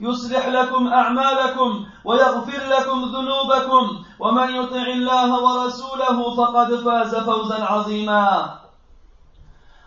يصلح 0.00 0.48
لكم 0.48 0.88
أعمالكم 0.88 1.86
ويغفر 2.04 2.60
لكم 2.68 3.04
ذنوبكم 3.04 3.84
ومن 4.20 4.54
يطع 4.54 4.82
الله 4.82 5.42
ورسوله 5.42 6.36
فقد 6.36 6.74
فاز 6.74 7.14
فوزا 7.16 7.64
عظيما. 7.64 8.54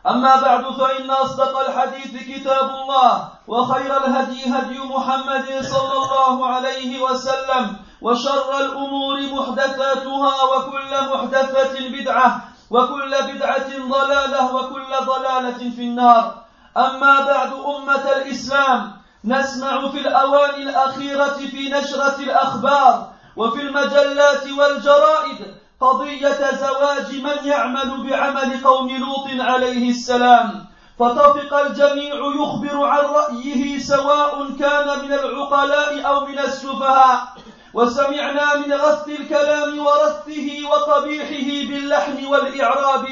أما 0.07 0.41
بعد 0.41 0.63
فإن 0.63 1.11
أصدق 1.11 1.59
الحديث 1.59 2.23
كتاب 2.23 2.69
الله 2.69 3.29
وخير 3.47 3.97
الهدي 3.97 4.49
هدي 4.49 4.79
محمد 4.79 5.47
صلى 5.61 5.93
الله 5.93 6.45
عليه 6.47 7.01
وسلم 7.03 7.75
وشر 8.01 8.59
الأمور 8.59 9.21
محدثاتها 9.21 10.43
وكل 10.43 10.91
محدثة 11.13 11.89
بدعة 11.89 12.41
وكل 12.71 13.11
بدعة 13.33 13.69
ضلالة 13.89 14.55
وكل 14.55 14.91
ضلالة 15.05 15.69
في 15.75 15.81
النار. 15.81 16.41
أما 16.77 17.25
بعد 17.25 17.51
أمة 17.53 18.11
الإسلام 18.11 19.00
نسمع 19.25 19.89
في 19.91 19.99
الأوان 19.99 20.61
الأخيرة 20.61 21.37
في 21.51 21.69
نشرة 21.69 22.15
الأخبار 22.19 23.11
وفي 23.35 23.61
المجلات 23.61 24.43
والجرائد 24.57 25.55
قضية 25.81 26.51
زواج 26.51 27.15
من 27.15 27.47
يعمل 27.47 28.09
بعمل 28.09 28.63
قوم 28.63 28.89
لوط 28.89 29.27
عليه 29.39 29.89
السلام. 29.89 30.65
فطفق 30.99 31.53
الجميع 31.53 32.15
يخبر 32.41 32.85
عن 32.85 33.05
رأيه 33.05 33.79
سواء 33.79 34.51
كان 34.59 34.99
من 34.99 35.13
العقلاء 35.13 36.07
أو 36.07 36.25
من 36.25 36.39
السفهاء. 36.39 37.27
وسمعنا 37.73 38.55
من 38.55 38.73
غث 38.73 39.07
الكلام 39.07 39.79
ورثه 39.79 40.69
وقبيحه 40.69 41.69
باللحن 41.69 42.25
والإعراب. 42.25 43.07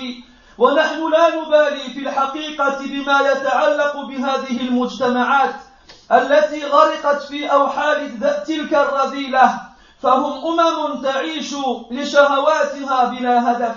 ونحن 0.58 1.12
لا 1.12 1.36
نبالي 1.36 1.94
في 1.94 2.00
الحقيقة 2.00 2.80
بما 2.80 3.20
يتعلق 3.32 4.02
بهذه 4.02 4.62
المجتمعات. 4.62 5.69
التي 6.12 6.66
غرقت 6.66 7.22
في 7.22 7.52
أوحال 7.52 8.20
تلك 8.48 8.74
الرذيلة 8.74 9.60
فهم 10.02 10.60
أمم 10.60 11.02
تعيش 11.02 11.56
لشهواتها 11.92 13.04
بلا 13.04 13.52
هدف 13.52 13.76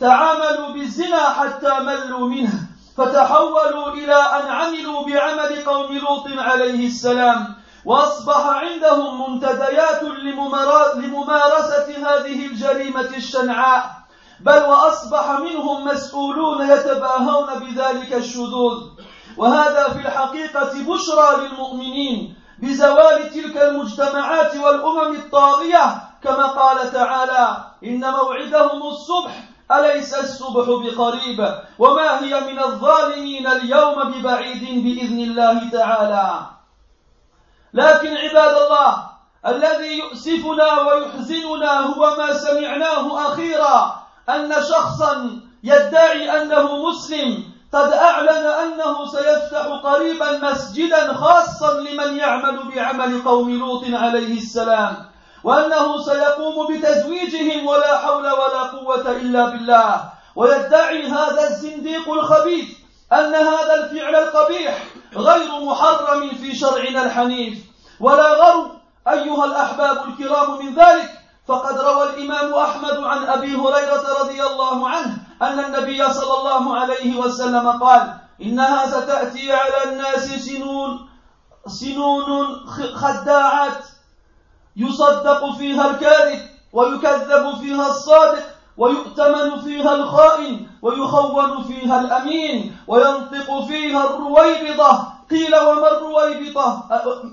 تعاملوا 0.00 0.72
بالزنا 0.72 1.28
حتى 1.28 1.72
ملوا 1.80 2.28
منه 2.28 2.52
فتحولوا 2.96 3.92
إلى 3.92 4.14
أن 4.14 4.46
عملوا 4.48 5.06
بعمل 5.06 5.64
قوم 5.64 5.98
لوط 5.98 6.26
عليه 6.38 6.86
السلام 6.86 7.54
وأصبح 7.84 8.46
عندهم 8.46 9.32
منتديات 9.32 10.02
لممارسة 10.94 11.86
هذه 12.06 12.46
الجريمة 12.46 13.10
الشنعاء 13.16 13.90
بل 14.40 14.62
وأصبح 14.62 15.30
منهم 15.30 15.84
مسؤولون 15.84 16.70
يتباهون 16.70 17.46
بذلك 17.58 18.12
الشذوذ. 18.12 18.82
وهذا 19.38 19.88
في 19.88 19.98
الحقيقة 19.98 20.72
بشرى 20.72 21.46
للمؤمنين 21.46 22.34
بزوال 22.58 23.30
تلك 23.30 23.56
المجتمعات 23.56 24.56
والأمم 24.56 25.14
الطاغية 25.14 26.02
كما 26.24 26.46
قال 26.46 26.92
تعالى 26.92 27.56
إن 27.84 28.10
موعدهم 28.10 28.82
الصبح 28.82 29.48
أليس 29.72 30.14
الصبح 30.14 30.66
بقريب؟ 30.68 31.54
وما 31.78 32.24
هي 32.24 32.40
من 32.40 32.58
الظالمين 32.58 33.46
اليوم 33.46 34.12
ببعيد 34.12 34.84
بإذن 34.84 35.18
الله 35.18 35.70
تعالى. 35.70 36.40
لكن 37.74 38.16
عباد 38.16 38.54
الله 38.62 39.08
الذي 39.46 39.98
يؤسفنا 39.98 40.80
ويحزننا 40.80 41.80
هو 41.80 42.16
ما 42.16 42.32
سمعناه 42.32 43.32
أخيرا 43.32 44.02
أن 44.28 44.54
شخصا 44.62 45.40
يدعي 45.64 46.42
أنه 46.42 46.88
مسلم 46.88 47.44
قد 47.72 47.92
أعلن 47.92 48.46
أنه 48.46 49.06
سيفتح 49.06 49.66
قريبا 49.66 50.38
مسجدا 50.38 51.12
خاصا 51.12 51.80
لمن 51.80 52.16
يعمل 52.16 52.58
بعمل 52.74 53.22
قوم 53.22 53.50
لوط 53.50 53.84
عليه 53.92 54.38
السلام 54.38 54.96
وأنه 55.44 56.02
سيقوم 56.02 56.66
بتزويجهم 56.66 57.66
ولا 57.66 57.98
حول 57.98 58.26
ولا 58.30 58.62
قوة 58.62 59.10
إلا 59.10 59.48
بالله. 59.48 60.02
ويدعي 60.36 61.06
هذا 61.06 61.48
الزنديق 61.48 62.10
الخبيث 62.12 62.68
أن 63.12 63.34
هذا 63.34 63.74
الفعل 63.74 64.14
القبيح 64.14 64.84
غير 65.16 65.60
محرم 65.60 66.30
في 66.30 66.56
شرعنا 66.56 67.04
الحنيف. 67.04 67.58
ولا 68.00 68.34
غرو 68.34 68.70
أيها 69.08 69.44
الأحباب 69.44 70.08
الكرام 70.08 70.66
من 70.66 70.74
ذلك 70.74 71.10
فقد 71.48 71.80
روى 71.80 72.02
الإمام 72.02 72.54
أحمد 72.54 72.96
عن 72.96 73.24
أبي 73.24 73.56
هريرة 73.56 74.20
رضي 74.20 74.42
الله 74.42 74.88
عنه 74.88 75.17
أن 75.42 75.58
النبي 75.64 76.12
صلى 76.12 76.38
الله 76.38 76.76
عليه 76.78 77.16
وسلم 77.16 77.70
قال 77.70 78.14
إنها 78.42 78.86
ستأتي 78.86 79.52
على 79.52 79.92
الناس 79.92 80.24
سنون 80.44 81.08
سنون 81.66 82.66
خداعات 82.94 83.84
يصدق 84.76 85.50
فيها 85.58 85.90
الكاذب 85.90 86.40
ويكذب 86.72 87.54
فيها 87.60 87.86
الصادق 87.86 88.42
ويؤتمن 88.76 89.60
فيها 89.60 89.94
الخائن 89.94 90.66
ويخون 90.82 91.62
فيها 91.64 92.00
الأمين 92.00 92.76
وينطق 92.86 93.66
فيها 93.66 94.04
الرويبضة. 94.04 95.18
قيل 95.30 95.56
وما 95.56 95.90
الرويبضة؟ 95.92 96.82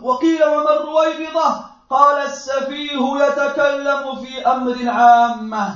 وقيل 0.02 0.44
وما 0.44 0.74
الرويبضة؟ 0.74 1.66
قال 1.90 2.18
السفيه 2.26 3.26
يتكلم 3.26 4.16
في 4.16 4.48
أمر 4.48 4.90
عامة. 4.90 5.76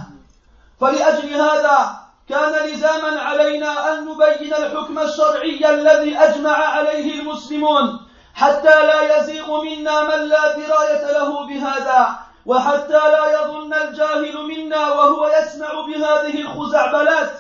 فلأجل 0.82 1.34
هذا 1.34 1.99
كان 2.30 2.70
لزاما 2.70 3.22
علينا 3.22 3.94
أن 3.94 4.06
نبين 4.06 4.54
الحكم 4.54 5.00
الشرعي 5.00 5.70
الذي 5.70 6.18
أجمع 6.18 6.58
عليه 6.58 7.20
المسلمون 7.20 8.00
حتى 8.36 8.84
لا 8.86 9.18
يزيغ 9.18 9.62
منا 9.64 10.04
من 10.04 10.30
لا 10.30 10.58
دراية 10.58 11.12
له 11.12 11.48
بهذا 11.48 12.20
وحتى 12.46 12.94
لا 12.94 13.42
يظن 13.42 13.74
الجاهل 13.74 14.38
منا 14.38 14.88
وهو 14.88 15.28
يسمع 15.40 15.72
بهذه 15.88 16.42
الخزعبلات 16.42 17.32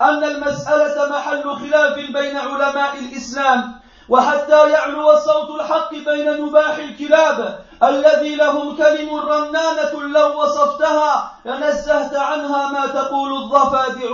أن 0.00 0.24
المسألة 0.24 1.08
محل 1.10 1.42
خلاف 1.42 1.94
بين 1.94 2.36
علماء 2.36 2.98
الإسلام. 2.98 3.81
وحتى 4.12 4.70
يعلو 4.70 5.18
صوت 5.18 5.50
الحق 5.60 5.90
بين 5.94 6.46
نباح 6.46 6.76
الكلاب 6.76 7.64
الذي 7.82 8.34
لهم 8.36 8.76
كلم 8.76 9.14
رنانة 9.16 9.92
لو 10.02 10.42
وصفتها 10.42 11.32
لنزهت 11.44 12.16
عنها 12.16 12.72
ما 12.72 12.86
تقول 12.86 13.32
الضفادع. 13.42 14.10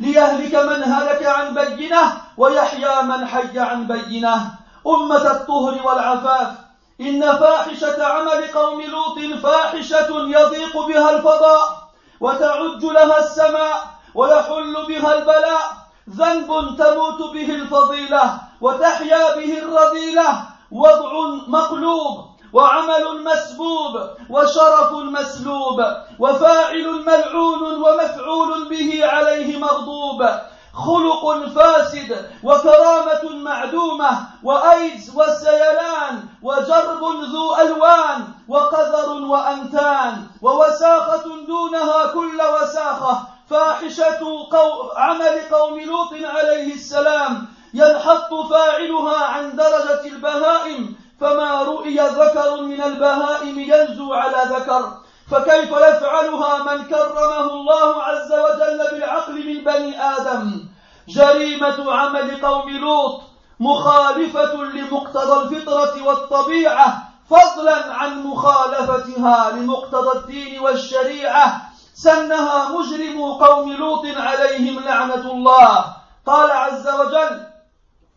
ليهلك 0.00 0.54
من 0.54 0.84
هلك 0.84 1.26
عن 1.26 1.54
بينة 1.54 2.12
ويحيى 2.36 3.02
من 3.02 3.26
حي 3.26 3.58
عن 3.58 3.86
بينة. 3.86 4.50
أمة 4.86 5.30
الطهر 5.30 5.86
والعفاف. 5.86 6.48
إن 7.00 7.36
فاحشة 7.36 8.04
عمل 8.04 8.46
قوم 8.54 8.82
لوط 8.82 9.42
فاحشة 9.42 10.10
يضيق 10.10 10.86
بها 10.86 11.10
الفضاء 11.10 11.88
وتعج 12.20 12.84
لها 12.84 13.18
السماء 13.18 13.86
ويحل 14.14 14.86
بها 14.88 15.14
البلاء. 15.18 15.85
ذنب 16.10 16.76
تموت 16.78 17.32
به 17.34 17.50
الفضيلة 17.54 18.38
وتحيا 18.60 19.36
به 19.36 19.58
الرذيلة 19.58 20.28
وضع 20.70 21.12
مقلوب 21.48 22.26
وعمل 22.52 23.24
مسبوب 23.24 24.00
وشرف 24.30 24.92
مسلوب 24.92 25.84
وفاعل 26.18 27.02
ملعون 27.06 27.62
ومفعول 27.82 28.68
به 28.68 29.00
عليه 29.06 29.58
مغضوب 29.58 30.26
خلق 30.74 31.46
فاسد 31.54 32.30
وكرامة 32.44 33.36
معدومة 33.36 34.10
وأيدز 34.42 35.10
وسيلان 35.16 36.24
وجرب 36.42 37.00
ذو 37.32 37.56
ألوان 37.56 38.24
وقذر 38.48 39.12
وأنتان 39.12 39.85
عمل 44.96 45.40
قوم 45.52 45.80
لوط 45.80 46.12
عليه 46.12 46.74
السلام 46.74 47.46
ينحط 47.74 48.34
فاعلها 48.50 49.24
عن 49.24 49.56
درجة 49.56 50.06
البهائم 50.06 50.96
فما 51.20 51.62
رؤي 51.62 52.00
ذكر 52.00 52.60
من 52.60 52.82
البهائم 52.82 53.58
ينزو 53.58 54.14
على 54.14 54.56
ذكر. 54.56 54.92
فكيف 55.30 55.70
يفعلها 55.70 56.58
من 56.58 56.84
كرمه 56.84 57.50
الله 57.50 58.02
عز 58.02 58.32
وجل 58.32 58.90
بالعقل 58.90 59.34
من 59.34 59.64
بني 59.64 60.02
آدم؟ 60.02 60.64
جريمة 61.08 61.92
عمل 61.92 62.46
قوم 62.46 62.70
لوط 62.70 63.20
مخالفة 63.60 64.54
لمقتضى 64.54 65.42
الفطرة 65.42 66.02
والطبيعة 66.06 67.02
فضلا 67.30 67.94
عن 67.94 68.22
مخالفتها 68.26 69.50
لمقتضى 69.50 70.18
الدين 70.18 70.60
والشريعة. 70.60 71.60
سنها 71.96 72.68
مجرم 72.68 73.18
قوم 73.40 73.72
لوط 73.72 74.04
عليهم 74.16 74.84
لعنة 74.84 75.30
الله. 75.32 75.84
قال 76.26 76.50
عز 76.50 76.88
وجل 76.88 77.46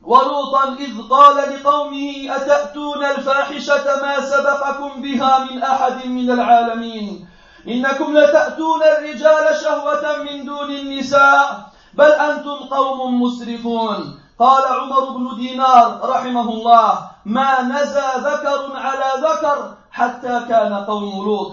ولوطا 0.03 0.63
إذ 0.79 1.01
قال 1.09 1.35
لقومه 1.35 2.35
أتأتون 2.35 3.05
الفاحشة 3.05 4.01
ما 4.01 4.19
سبقكم 4.19 5.01
بها 5.01 5.39
من 5.39 5.63
أحد 5.63 6.05
من 6.05 6.31
العالمين؟ 6.31 7.27
إنكم 7.67 8.17
لتأتون 8.17 8.83
الرجال 8.83 9.55
شهوة 9.63 10.23
من 10.23 10.45
دون 10.45 10.69
النساء 10.69 11.69
بل 11.93 12.11
أنتم 12.11 12.57
قوم 12.71 13.21
مسرفون. 13.21 14.19
قال 14.39 14.63
عمر 14.65 15.09
بن 15.09 15.35
دينار 15.35 15.99
رحمه 16.03 16.49
الله 16.49 16.99
ما 17.25 17.61
نزى 17.61 18.09
ذكر 18.17 18.71
على 18.75 19.09
ذكر 19.21 19.73
حتى 19.91 20.45
كان 20.49 20.73
قوم 20.73 21.25
لوط. 21.25 21.51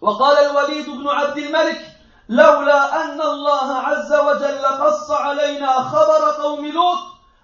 وقال 0.00 0.38
الوليد 0.38 0.90
بن 0.90 1.08
عبد 1.08 1.38
الملك 1.38 1.80
لولا 2.28 3.04
أن 3.04 3.20
الله 3.20 3.74
عز 3.74 4.12
وجل 4.12 4.64
قص 4.64 5.10
علينا 5.10 5.72
خبر 5.72 6.42
قوم 6.42 6.66
لوط 6.66 6.98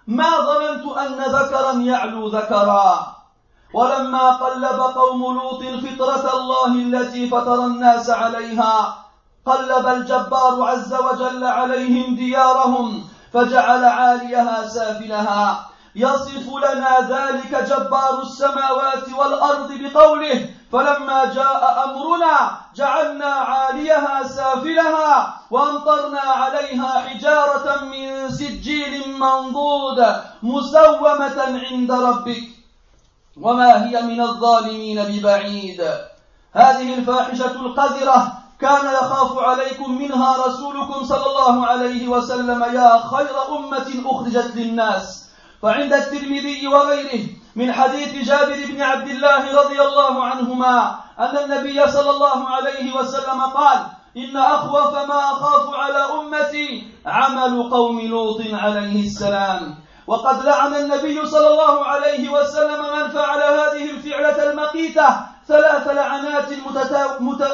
ما 0.06 0.30
ظننت 0.40 0.98
أن 0.98 1.20
ذكرا 1.22 1.72
يعلو 1.72 2.28
ذكرا. 2.28 3.16
ولما 3.74 4.30
قلب 4.30 4.80
قوم 4.80 5.34
لوط 5.34 5.62
فطرة 5.62 6.36
الله 6.36 6.72
التي 6.74 7.28
فطر 7.28 7.64
الناس 7.64 8.10
عليها 8.10 8.96
قلب 9.46 9.86
الجبار 9.86 10.62
عز 10.62 10.94
وجل 10.94 11.44
عليهم 11.44 12.16
ديارهم 12.16 13.04
فجعل 13.32 13.84
عاليها 13.84 14.68
سافلها. 14.68 15.75
يصف 15.96 16.46
لنا 16.56 17.00
ذلك 17.00 17.52
جبار 17.70 18.22
السماوات 18.22 19.08
والأرض 19.18 19.72
بقوله 19.72 20.50
فلما 20.72 21.24
جاء 21.24 21.84
أمرنا 21.84 22.60
جعلنا 22.74 23.26
عاليها 23.26 24.22
سافلها 24.22 25.40
وأمطرنا 25.50 26.20
عليها 26.20 27.00
حجارة 27.00 27.84
من 27.84 28.30
سجيل 28.30 29.18
منضود 29.18 30.06
مسومة 30.42 31.60
عند 31.70 31.92
ربك. 31.92 32.42
وما 33.40 33.84
هي 33.84 34.02
من 34.02 34.20
الظالمين 34.20 35.04
ببعيد. 35.04 35.80
هذه 36.52 36.94
الفاحشة 36.94 37.50
القذرة 37.50 38.32
كان 38.60 38.84
يخاف 38.94 39.38
عليكم 39.38 39.98
منها 39.98 40.46
رسولكم 40.46 41.04
صلى 41.04 41.26
الله 41.26 41.66
عليه 41.66 42.08
وسلم 42.08 42.62
يا 42.62 42.98
خير 42.98 43.56
أمة 43.58 43.88
أخرجت 44.06 44.56
للناس. 44.56 45.25
فعند 45.62 45.92
الترمذي 45.92 46.66
وغيره 46.66 47.24
من 47.56 47.72
حديث 47.72 48.28
جابر 48.28 48.66
بن 48.68 48.82
عبد 48.82 49.08
الله 49.08 49.62
رضي 49.62 49.80
الله 49.82 50.24
عنهما 50.24 50.96
أن 51.18 51.36
النبي 51.36 51.86
صلى 51.86 52.10
الله 52.10 52.48
عليه 52.48 52.96
وسلم 52.96 53.40
قال 53.40 53.78
إن 54.16 54.36
أخوف 54.36 54.92
ما 55.08 55.20
أخاف 55.32 55.74
على 55.74 56.02
أمتي 56.20 56.84
عمل 57.06 57.70
قوم 57.70 58.00
لوط 58.00 58.40
عليه 58.52 59.06
السلام. 59.06 59.74
وقد 60.06 60.44
لعن 60.44 60.74
النبي 60.74 61.26
صلى 61.26 61.48
الله 61.48 61.84
عليه 61.84 62.28
وسلم 62.28 62.80
من 62.96 63.10
فعل 63.10 63.40
هذه 63.42 63.90
الفعلة 63.90 64.50
المقيتة 64.50 65.08
ثلاث 65.48 65.86
لعنات 65.88 66.48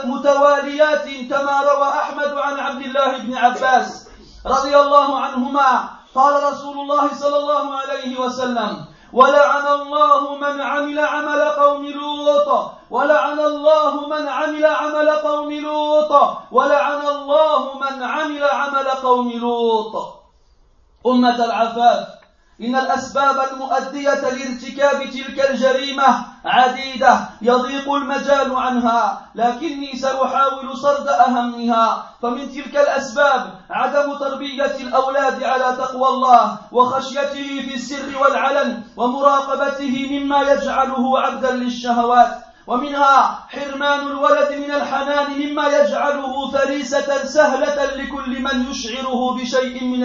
متواليات 0.04 1.06
كما 1.30 1.60
روى 1.60 1.88
أحمد 1.88 2.32
عن 2.38 2.54
عبد 2.60 2.82
الله 2.82 3.18
بن 3.18 3.36
عباس 3.36 4.08
رضي 4.46 4.76
الله 4.76 5.20
عنهما. 5.20 5.88
قال 6.14 6.52
رسول 6.52 6.80
الله 6.80 7.14
صلى 7.14 7.36
الله 7.36 7.74
عليه 7.74 8.20
وسلم 8.20 8.84
ولعن 9.12 9.66
الله 9.66 10.34
من 10.36 10.60
عمل 10.60 10.98
عمل 10.98 11.42
قوم 11.44 11.86
لوط 11.86 12.70
ولعن 12.90 13.40
الله 13.40 14.06
من 14.06 14.28
عمل 14.28 14.66
عمل 14.66 15.10
قوم 15.10 15.52
لوط 15.52 16.12
ولعن 16.52 17.06
الله 17.06 17.78
من 17.78 18.02
عمل 18.02 18.44
عمل 18.44 18.88
قوم 18.90 19.32
لوط. 19.32 19.94
أمة 21.06 21.44
العفاف. 21.44 22.21
إن 22.60 22.76
الأسباب 22.76 23.36
المؤدية 23.52 24.20
لارتكاب 24.20 25.10
تلك 25.10 25.50
الجريمة 25.50 26.24
عديدة 26.44 27.20
يضيق 27.42 27.92
المجال 27.92 28.56
عنها 28.56 29.20
لكني 29.34 29.96
سأحاول 29.96 30.78
سرد 30.82 31.08
أهمها. 31.08 32.06
فمن 32.22 32.52
تلك 32.52 32.76
الأسباب 32.76 33.54
عدم 33.70 34.14
تربية 34.18 34.76
الأولاد 34.80 35.42
على 35.42 35.76
تقوى 35.76 36.08
الله 36.08 36.58
وخشيته 36.72 37.62
في 37.68 37.74
السر 37.74 38.18
والعلن 38.22 38.82
ومراقبته 38.96 40.08
مما 40.10 40.42
يجعله 40.42 41.20
عبدا 41.20 41.50
للشهوات. 41.50 42.38
ومنها 42.66 43.46
حرمان 43.48 44.00
الولد 44.00 44.52
من 44.52 44.70
الحنان 44.70 45.30
مما 45.38 45.66
يجعله 45.68 46.50
فريسة 46.50 47.24
سهلة 47.24 47.84
لكل 47.96 48.42
من 48.42 48.70
يشعره 48.70 49.34
بشيء 49.34 49.84
من 49.84 50.00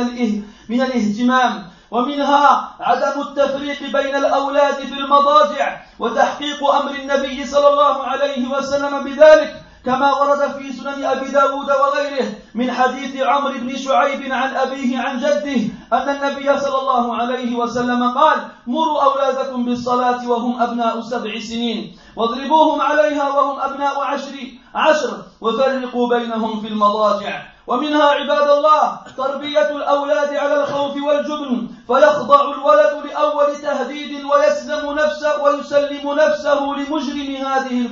من 0.69 0.81
الاهتمام. 0.81 1.76
ومنها 1.91 2.69
عدم 2.79 3.21
التفريق 3.21 3.79
بين 3.81 4.15
الأولاد 4.15 4.73
في 4.75 4.93
المضاجع 4.93 5.81
وتحقيق 5.99 6.69
أمر 6.69 6.91
النبي 6.91 7.45
صلى 7.45 7.67
الله 7.67 8.03
عليه 8.03 8.49
وسلم 8.49 9.03
بذلك 9.03 9.61
كما 9.85 10.13
ورد 10.13 10.51
في 10.51 10.73
سنن 10.73 11.05
أبي 11.05 11.27
داود 11.31 11.69
وغيره 11.71 12.27
من 12.55 12.71
حديث 12.71 13.21
عمرو 13.21 13.53
بن 13.53 13.77
شعيب 13.77 14.33
عن 14.33 14.55
أبيه 14.55 14.99
عن 14.99 15.19
جده 15.19 15.61
أن 15.93 16.09
النبي 16.09 16.59
صلى 16.59 16.77
الله 16.81 17.15
عليه 17.15 17.55
وسلم 17.55 18.11
قال 18.17 18.37
مروا 18.67 19.03
أولادكم 19.03 19.65
بالصلاة 19.65 20.29
وهم 20.29 20.61
أبناء 20.61 21.01
سبع 21.01 21.39
سنين 21.39 21.97
واضربوهم 22.15 22.81
عليها 22.81 23.29
وهم 23.29 23.59
أبناء 23.59 24.01
عشر 24.01 24.35
عشر 24.75 25.17
وفرقوا 25.41 26.09
بينهم 26.09 26.61
في 26.61 26.67
المضاجع. 26.67 27.41
ومنها 27.67 28.03
عباد 28.03 28.49
الله 28.49 28.99
تربية 29.17 29.69
الأولاد 29.69 30.33
على 30.35 30.61
الخوف 30.61 30.95
والجبن. 31.03 31.67
فيخضع 31.87 32.41
الولد 32.41 33.05
لأول 33.05 33.55
تهديد 33.61 34.23
ويسلم 34.23 34.91
نفسه 34.91 35.43
ويسلم 35.43 36.11
نفسه 36.13 36.59
لمجرم 36.59 37.45
هذه 37.45 37.85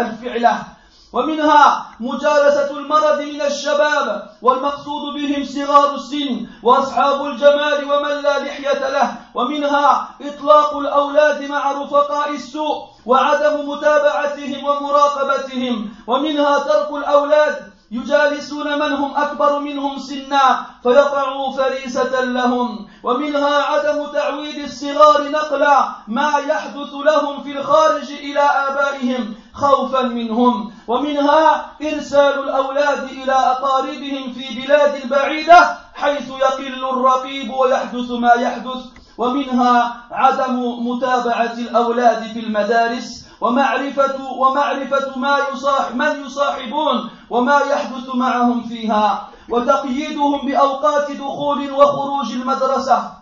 الفعلة. 0.00 0.77
ومنها 1.12 1.86
مجالسة 2.00 2.70
المرض 2.70 3.20
من 3.20 3.42
الشباب 3.42 4.30
والمقصود 4.42 5.14
بهم 5.14 5.44
صغار 5.44 5.94
السن 5.94 6.46
وأصحاب 6.62 7.24
الجمال 7.26 7.84
ومن 7.84 8.22
لا 8.22 8.38
لحية 8.38 8.88
له 8.88 9.12
ومنها 9.34 10.08
إطلاق 10.22 10.76
الأولاد 10.76 11.42
مع 11.50 11.72
رفقاء 11.72 12.30
السوء 12.34 12.76
وعدم 13.06 13.68
متابعتهم 13.68 14.64
ومراقبتهم 14.64 15.90
ومنها 16.06 16.58
ترك 16.58 16.90
الأولاد 16.90 17.72
يجالسون 17.90 18.78
من 18.78 18.92
هم 18.92 19.16
أكبر 19.16 19.58
منهم 19.58 19.98
سنا 19.98 20.66
فيقعوا 20.82 21.52
فريسة 21.52 22.20
لهم 22.24 22.86
ومنها 23.02 23.62
عدم 23.62 24.06
تعويد 24.12 24.58
الصغار 24.64 25.30
نقلا 25.30 25.88
ما 26.08 26.32
يحدث 26.48 26.92
لهم 26.94 27.42
في 27.42 27.52
الخارج 27.58 28.12
إلى 28.12 28.40
آبائهم 28.40 29.34
خوفا 29.52 30.02
منهم 30.02 30.72
ومنها 30.88 31.66
إرسال 31.82 32.38
الأولاد 32.38 33.02
إلى 33.02 33.32
أقاربهم 33.32 34.32
في 34.32 34.60
بلاد 34.60 35.08
بعيدة 35.08 35.76
حيث 35.94 36.28
يقل 36.30 36.84
الرقيب 36.84 37.50
ويحدث 37.54 38.10
ما 38.10 38.32
يحدث 38.32 38.84
ومنها 39.18 39.96
عدم 40.10 40.86
متابعة 40.88 41.52
الأولاد 41.58 42.22
في 42.32 42.40
المدارس 42.40 43.27
ومعرفة 43.40 44.32
ومعرفة 44.32 45.18
ما 45.18 45.38
يصاحب 45.52 45.96
من 45.96 46.24
يصاحبون 46.26 47.10
وما 47.30 47.58
يحدث 47.58 48.14
معهم 48.14 48.62
فيها. 48.62 49.28
وتقييدهم 49.48 50.46
بأوقات 50.46 51.10
دخول 51.10 51.72
وخروج 51.72 52.32
المدرسة. 52.32 53.12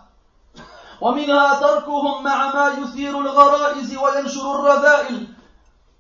ومنها 1.01 1.61
تركهم 1.61 2.25
مع 2.25 2.55
ما 2.55 2.69
يثير 2.83 3.21
الغرائز 3.21 3.97
وينشر 3.97 4.55
الرذائل 4.55 5.27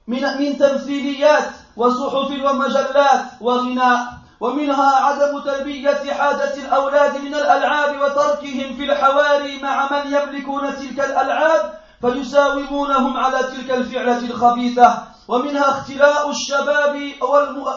من 0.08 0.22
من 0.38 0.58
تمثيليات 0.58 1.50
وصحف 1.76 2.30
ومجلات 2.44 3.24
وغناء. 3.40 4.16
ومنها 4.40 4.94
عدم 4.96 5.40
تلبية 5.40 6.12
حاجة 6.12 6.54
الأولاد 6.54 7.16
من 7.16 7.34
الألعاب 7.34 8.00
وتركهم 8.00 8.76
في 8.76 8.84
الحواري 8.84 9.62
مع 9.62 9.88
من 9.92 10.12
يملكون 10.12 10.76
تلك 10.76 11.00
الألعاب 11.00 11.85
فيساومونهم 12.00 13.16
على 13.16 13.38
تلك 13.38 13.70
الفعلة 13.70 14.18
الخبيثة 14.18 14.98
ومنها 15.28 15.68
اختلاء 15.70 16.30
الشباب 16.30 16.94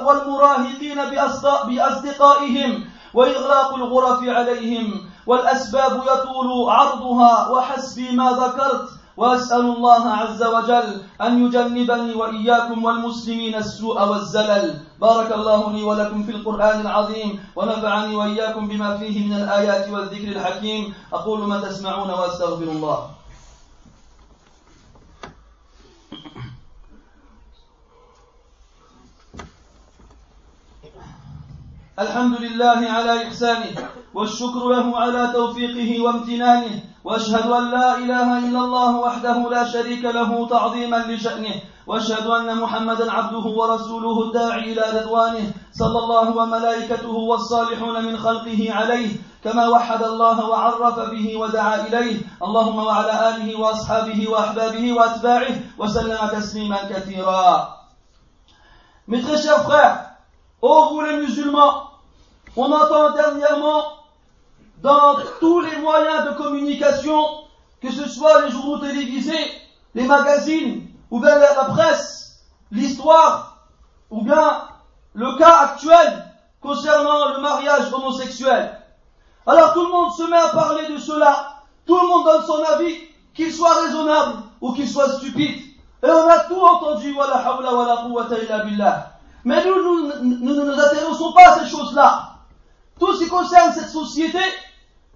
والمراهقين 0.06 1.00
بأصدقائهم 1.70 2.86
وإغلاق 3.14 3.74
الغرف 3.76 4.20
عليهم 4.24 4.88
والأسباب 5.28 5.92
يطول 6.04 6.70
عرضها 6.70 7.50
وحسبي 7.50 8.12
ما 8.16 8.32
ذكرت 8.32 8.90
وأسأل 9.18 9.62
الله 9.62 10.10
عز 10.10 10.44
وجل 10.44 11.02
أن 11.22 11.46
يجنبني 11.46 12.14
وإياكم 12.16 12.84
والمسلمين 12.84 13.56
السوء 13.56 14.08
والزلل. 14.10 14.80
بارك 15.02 15.32
الله 15.32 15.72
لي 15.72 15.84
ولكم 15.84 16.24
في 16.24 16.32
القرآن 16.32 16.82
العظيم 16.82 17.40
ونفعني 17.56 18.16
وإياكم 18.16 18.68
بما 18.68 18.98
فيه 18.98 19.28
من 19.28 19.34
الآيات 19.34 19.90
والذكر 19.90 20.28
الحكيم. 20.28 20.94
أقول 21.14 21.40
ما 21.40 21.62
تسمعون 21.62 22.10
وأستغفر 22.10 22.64
الله. 22.64 23.19
الحمد 32.00 32.42
لله 32.42 32.92
على 32.92 33.28
إحسانه 33.28 33.76
والشكر 34.14 34.70
له 34.70 34.98
على 34.98 35.34
توفيقه 35.34 36.04
وامتنانه 36.04 36.84
وأشهد 37.04 37.52
أن 37.52 37.72
لا 37.72 37.98
إله 37.98 38.38
إلا 38.38 38.60
الله 38.60 38.96
وحده 38.98 39.50
لا 39.50 39.64
شريك 39.68 40.06
له 40.06 40.48
تعظيما 40.48 40.98
لشأنه 40.98 41.56
وأشهد 41.88 42.28
أن 42.28 42.58
محمدا 42.58 43.12
عبده 43.12 43.46
ورسوله 43.60 44.22
الداعي 44.24 44.74
إلى 44.74 44.84
رضوانه 45.00 45.52
صلى 45.72 46.00
الله 46.00 46.38
وملائكته 46.38 47.12
والصالحون 47.12 48.06
من 48.06 48.18
خلقه 48.18 48.74
عليه 48.74 49.10
كما 49.44 49.68
وحد 49.68 50.04
الله 50.04 50.50
وعرف 50.50 51.00
به 51.00 51.38
ودعا 51.38 51.88
إليه. 51.88 52.18
اللهم 52.44 52.78
وعلى 52.78 53.30
آله 53.30 53.60
وأصحابه 53.60 54.30
وأحبابه 54.30 54.94
وأتباعه 54.94 55.56
وسلم 55.78 56.28
تسليما 56.32 56.78
كثيرا. 56.78 57.76
Mes 59.08 59.22
très 59.22 59.38
chers 59.38 59.64
frères, 59.64 59.98
ô 60.62 60.90
vous 60.90 61.02
les 61.02 61.18
musulmans, 61.18 61.89
on 62.62 62.72
entend 62.72 63.12
dernièrement 63.12 63.84
dans 64.82 65.16
tous 65.40 65.62
les 65.62 65.78
moyens 65.78 66.26
de 66.26 66.32
communication, 66.32 67.26
que 67.82 67.92
ce 67.92 68.08
soit 68.10 68.42
les 68.42 68.52
journaux 68.52 68.80
télévisés, 68.80 69.52
les 69.96 70.04
magazines, 70.04 70.88
ou 71.10 71.20
bien 71.20 71.38
la 71.38 71.66
presse, 71.66 72.42
l'histoire, 72.72 73.66
ou 74.10 74.24
bien 74.24 74.64
le 75.14 75.38
cas 75.38 75.72
actuel 75.72 76.26
concernant 76.62 77.34
le 77.36 77.42
mariage 77.42 77.94
homosexuel. 77.94 78.78
Alors 79.48 79.74
tout 79.74 79.84
le 79.84 79.92
monde 79.92 80.12
se 80.12 80.24
met 80.24 80.38
à 80.38 80.50
parler 80.50 80.88
de 80.90 80.98
cela, 80.98 81.64
tout 81.86 81.96
le 81.96 82.08
monde 82.08 82.26
donne 82.26 82.46
son 82.46 82.62
avis, 82.64 82.96
qu'il 83.34 83.54
soit 83.54 83.82
raisonnable 83.84 84.44
ou 84.60 84.74
qu'il 84.74 84.90
soit 84.90 85.10
stupide. 85.14 85.62
Et 86.04 86.10
on 86.10 86.28
a 86.30 86.40
tout 86.40 86.60
entendu, 86.60 87.16
Mais 89.46 89.66
nous, 89.66 89.84
nous, 89.84 90.12
nous 90.24 90.56
ne 90.56 90.66
nous 90.66 90.80
intéressons 90.80 91.34
pas 91.34 91.52
à 91.52 91.60
ces 91.60 91.70
choses-là. 91.70 92.39
Tout 93.00 93.14
ce 93.14 93.24
qui 93.24 93.30
concerne 93.30 93.74
cette 93.74 93.90
société, 93.90 94.40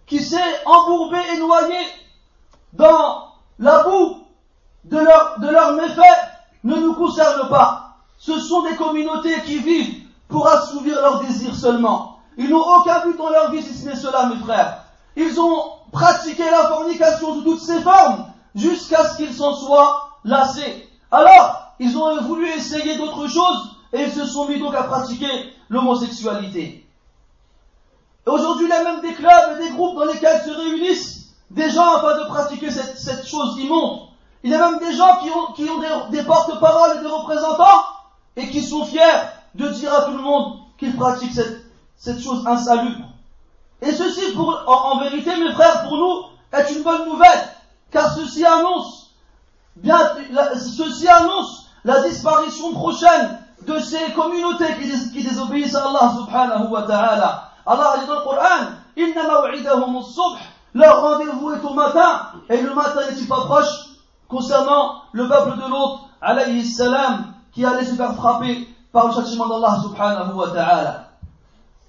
qui 0.06 0.24
s'est 0.24 0.62
embourbé 0.66 1.18
et 1.34 1.40
noyé 1.40 1.78
dans 2.74 3.30
la 3.60 3.84
boue 3.84 4.24
de 4.86 4.98
leurs 4.98 5.36
leur 5.40 5.74
méfaits 5.74 6.02
ne 6.64 6.76
nous 6.76 6.94
concerne 6.94 7.50
pas. 7.50 7.98
Ce 8.18 8.40
sont 8.40 8.64
des 8.64 8.76
communautés 8.76 9.42
qui 9.42 9.60
vivent 9.60 10.04
pour 10.28 10.48
assouvir 10.48 10.96
leurs 11.02 11.22
désirs 11.24 11.56
seulement. 11.56 12.20
Ils 12.38 12.50
n'ont 12.50 12.64
aucun 12.64 13.06
but 13.06 13.18
dans 13.18 13.30
leur 13.30 13.52
vie 13.52 13.62
si 13.62 13.74
ce 13.74 13.86
n'est 13.86 13.96
cela, 13.96 14.28
mes 14.28 14.38
frères. 14.38 14.84
Ils 15.16 15.40
ont 15.40 15.74
pratiqué 15.92 16.44
la 16.50 16.70
fornication 16.70 17.36
sous 17.36 17.42
toutes 17.42 17.62
ses 17.62 17.82
formes 17.82 18.26
jusqu'à 18.56 19.10
ce 19.10 19.18
qu'ils 19.18 19.34
s'en 19.34 19.54
soient 19.54 20.10
lassés. 20.24 20.90
Alors, 21.12 21.74
ils 21.80 21.96
ont 21.98 22.22
voulu 22.22 22.48
essayer 22.48 22.98
d'autres 22.98 23.28
choses 23.28 23.76
et 23.92 24.04
ils 24.04 24.12
se 24.12 24.26
sont 24.26 24.48
mis 24.48 24.60
donc 24.60 24.74
à 24.74 24.84
pratiquer 24.84 25.54
l'homosexualité. 25.70 26.83
Aujourd'hui, 28.26 28.68
il 28.68 28.70
y 28.70 28.74
a 28.74 28.84
même 28.84 29.02
des 29.02 29.14
clubs 29.14 29.58
et 29.60 29.64
des 29.64 29.72
groupes 29.72 29.98
dans 29.98 30.06
lesquels 30.06 30.42
se 30.44 30.50
réunissent 30.50 31.34
des 31.52 31.70
gens 31.70 31.96
afin 31.96 32.18
de 32.20 32.24
pratiquer 32.26 32.72
cette, 32.72 33.28
chose 33.28 33.60
immonde. 33.60 34.08
Il 34.44 34.52
y 34.52 34.56
a 34.56 34.72
même 34.72 34.80
des 34.80 34.94
gens 34.96 35.20
qui 35.56 35.70
ont, 35.70 36.10
des, 36.10 36.24
porte-paroles 36.24 36.98
et 36.98 37.02
des 37.02 37.08
représentants 37.08 37.84
et 38.36 38.50
qui 38.50 38.62
sont 38.62 38.86
fiers 38.86 39.02
de 39.56 39.68
dire 39.70 39.94
à 39.94 40.04
tout 40.04 40.12
le 40.12 40.24
monde 40.24 40.60
qu'ils 40.78 40.96
pratiquent 40.96 41.38
cette, 41.98 42.22
chose 42.22 42.46
insalubre. 42.48 43.08
Et 43.82 43.92
ceci, 43.92 44.22
en, 44.38 45.00
vérité, 45.02 45.36
mes 45.36 45.52
frères, 45.52 45.84
pour 45.84 45.98
nous, 45.98 46.58
est 46.58 46.72
une 46.72 46.84
bonne 46.84 47.06
nouvelle, 47.06 47.50
car 47.92 48.14
ceci 48.16 48.46
annonce, 48.46 49.12
bien, 49.76 50.00
la, 50.32 50.58
ceci 50.58 51.08
annonce 51.08 51.68
la 51.84 52.02
disparition 52.02 52.72
prochaine 52.74 53.40
de 53.66 53.80
ces 53.80 54.12
communautés 54.14 54.76
qui, 54.80 55.12
qui 55.12 55.24
désobéissent 55.24 55.76
à 55.76 55.88
Allah 55.88 56.14
subhanahu 56.18 56.72
wa 56.72 56.84
ta'ala. 56.84 57.53
Allah 57.66 57.96
dit 58.00 58.08
dans 58.08 58.16
le 58.16 58.24
Coran, 58.24 58.74
leur 60.74 61.02
rendez-vous 61.02 61.52
est 61.52 61.64
au 61.64 61.74
matin, 61.74 62.22
et 62.50 62.62
le 62.62 62.74
matin 62.74 63.02
n'est-il 63.10 63.28
pas 63.28 63.46
proche 63.46 63.90
concernant 64.28 65.04
le 65.12 65.28
peuple 65.28 65.58
de 65.58 65.70
l'autre, 65.70 66.10
alayhi 66.22 66.68
salam, 66.68 67.34
qui 67.54 67.64
allait 67.66 67.86
se 67.86 67.96
faire 67.96 68.16
frapper 68.16 68.68
par 68.92 69.08
le 69.08 69.14
châtiment 69.14 69.48
d'Allah 69.48 69.78
subhanahu 69.82 70.34
wa 70.34 70.50
ta'ala. 70.50 71.10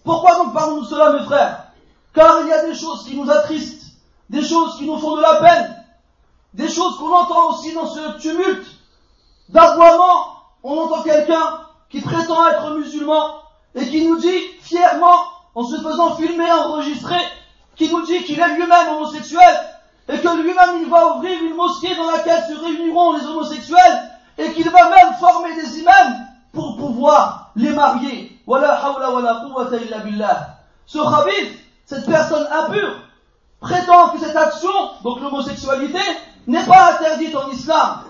Pourquoi 0.05 0.37
donc 0.37 0.53
parlons-nous 0.53 0.85
cela, 0.85 1.13
mes 1.13 1.25
frères? 1.25 1.65
Car 2.13 2.43
il 2.43 2.49
y 2.49 2.53
a 2.53 2.67
des 2.67 2.75
choses 2.75 3.05
qui 3.05 3.17
nous 3.17 3.31
attristent, 3.31 3.97
des 4.31 4.43
choses 4.43 4.77
qui 4.77 4.87
nous 4.87 4.99
font 4.99 5.17
de 5.17 5.23
la 5.23 5.37
peine, 5.37 5.85
des 6.53 6.69
choses 6.69 6.97
qu'on 6.99 7.13
entend 7.13 7.51
aussi 7.51 7.75
dans 7.75 7.87
ce 7.87 8.19
tumulte 8.19 8.67
d'aboiement. 9.49 10.35
On 10.63 10.79
entend 10.79 11.03
quelqu'un 11.03 11.61
qui 11.91 12.01
prétend 12.01 12.47
être 12.49 12.71
musulman 12.71 13.41
et 13.75 13.89
qui 13.89 14.07
nous 14.07 14.19
dit 14.19 14.41
fièrement 14.61 15.17
en 15.55 15.65
se 15.65 15.77
faisant 15.77 16.17
filmer, 16.17 16.51
enregistrer, 16.51 17.21
qui 17.77 17.91
nous 17.91 18.05
dit 18.07 18.25
qu'il 18.25 18.41
est 18.41 18.55
lui-même 18.55 18.89
homosexuel, 18.97 19.57
et 20.09 20.19
que 20.19 20.43
lui-même 20.43 20.83
il 20.83 20.89
va 20.91 21.17
ouvrir 21.17 21.43
une 21.43 21.55
mosquée 21.55 21.95
dans 21.97 22.11
laquelle 22.11 22.45
se 22.45 22.59
réuniront 22.61 23.17
les 23.17 23.27
homosexuels, 23.27 24.11
et 24.39 24.53
qu'il 24.53 24.69
va 24.69 24.91
même 24.91 25.15
former 25.21 25.55
des 25.55 25.79
imams 25.79 26.27
pour 26.53 26.77
pouvoir 26.77 27.51
les 27.57 27.71
marier. 27.71 28.39
Ce 30.87 30.99
khabith, 30.99 31.59
cette 31.87 32.07
personne 32.07 32.47
impure, 32.53 32.97
prétend 33.61 34.11
que 34.11 34.19
cette 34.19 34.37
action, 34.37 34.71
donc 35.03 35.21
l'homosexualité, 35.21 36.01
n'est 36.47 36.65
pas 36.65 36.93
interdite 36.95 37.35
en 37.35 37.49
islam. 37.51 38.01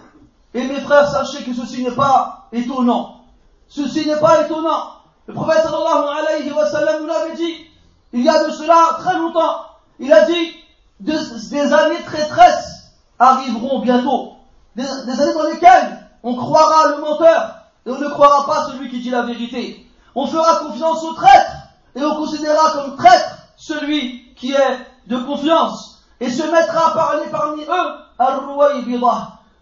Et 0.55 0.65
mes 0.65 0.81
frères, 0.81 1.09
sachez 1.09 1.45
que 1.45 1.55
ceci 1.55 1.83
n'est 1.83 1.91
pas 1.91 2.49
étonnant. 2.53 3.21
Ceci 3.69 4.07
n'est 4.07 4.21
pas 4.21 4.43
étonnant. 4.43 4.91
Le 5.27 5.35
prophète 5.35 5.63
sallallahu 5.63 6.19
alayhi 6.19 6.53
wa 6.53 6.67
sallam 6.67 7.03
nous 7.03 7.07
l'avait 7.07 7.35
dit, 7.35 7.67
il 8.13 8.23
y 8.23 8.29
a 8.29 8.45
de 8.45 8.51
cela 8.51 8.97
très 8.99 9.17
longtemps. 9.17 9.65
Il 9.99 10.13
a 10.13 10.25
dit, 10.27 10.55
des 11.01 11.73
années 11.73 12.03
traîtresses 12.05 12.93
arriveront 13.19 13.81
bientôt. 13.81 14.33
Des, 14.77 14.85
années 14.85 15.35
dans 15.35 15.45
lesquelles 15.45 16.09
on 16.23 16.35
croira 16.37 16.89
le 16.89 17.01
menteur 17.01 17.55
et 17.87 17.91
on 17.91 17.99
ne 17.99 18.09
croira 18.09 18.47
pas 18.47 18.67
celui 18.67 18.91
qui 18.91 19.01
dit 19.01 19.11
la 19.11 19.23
vérité. 19.23 19.87
On 20.15 20.27
fera 20.27 20.57
confiance 20.61 21.03
au 21.05 21.13
traître 21.15 21.53
et 21.95 22.05
on 22.05 22.17
considérera 22.17 22.73
comme 22.73 22.97
traître 22.97 23.37
celui 23.57 24.35
qui 24.35 24.53
est 24.53 24.79
de 25.07 25.17
confiance 25.19 26.03
et 26.21 26.31
se 26.31 26.43
mettra 26.43 26.89
à 26.89 26.95
parler 26.95 27.27
parmi 27.31 27.63
eux 27.63 27.95
al 28.19 28.41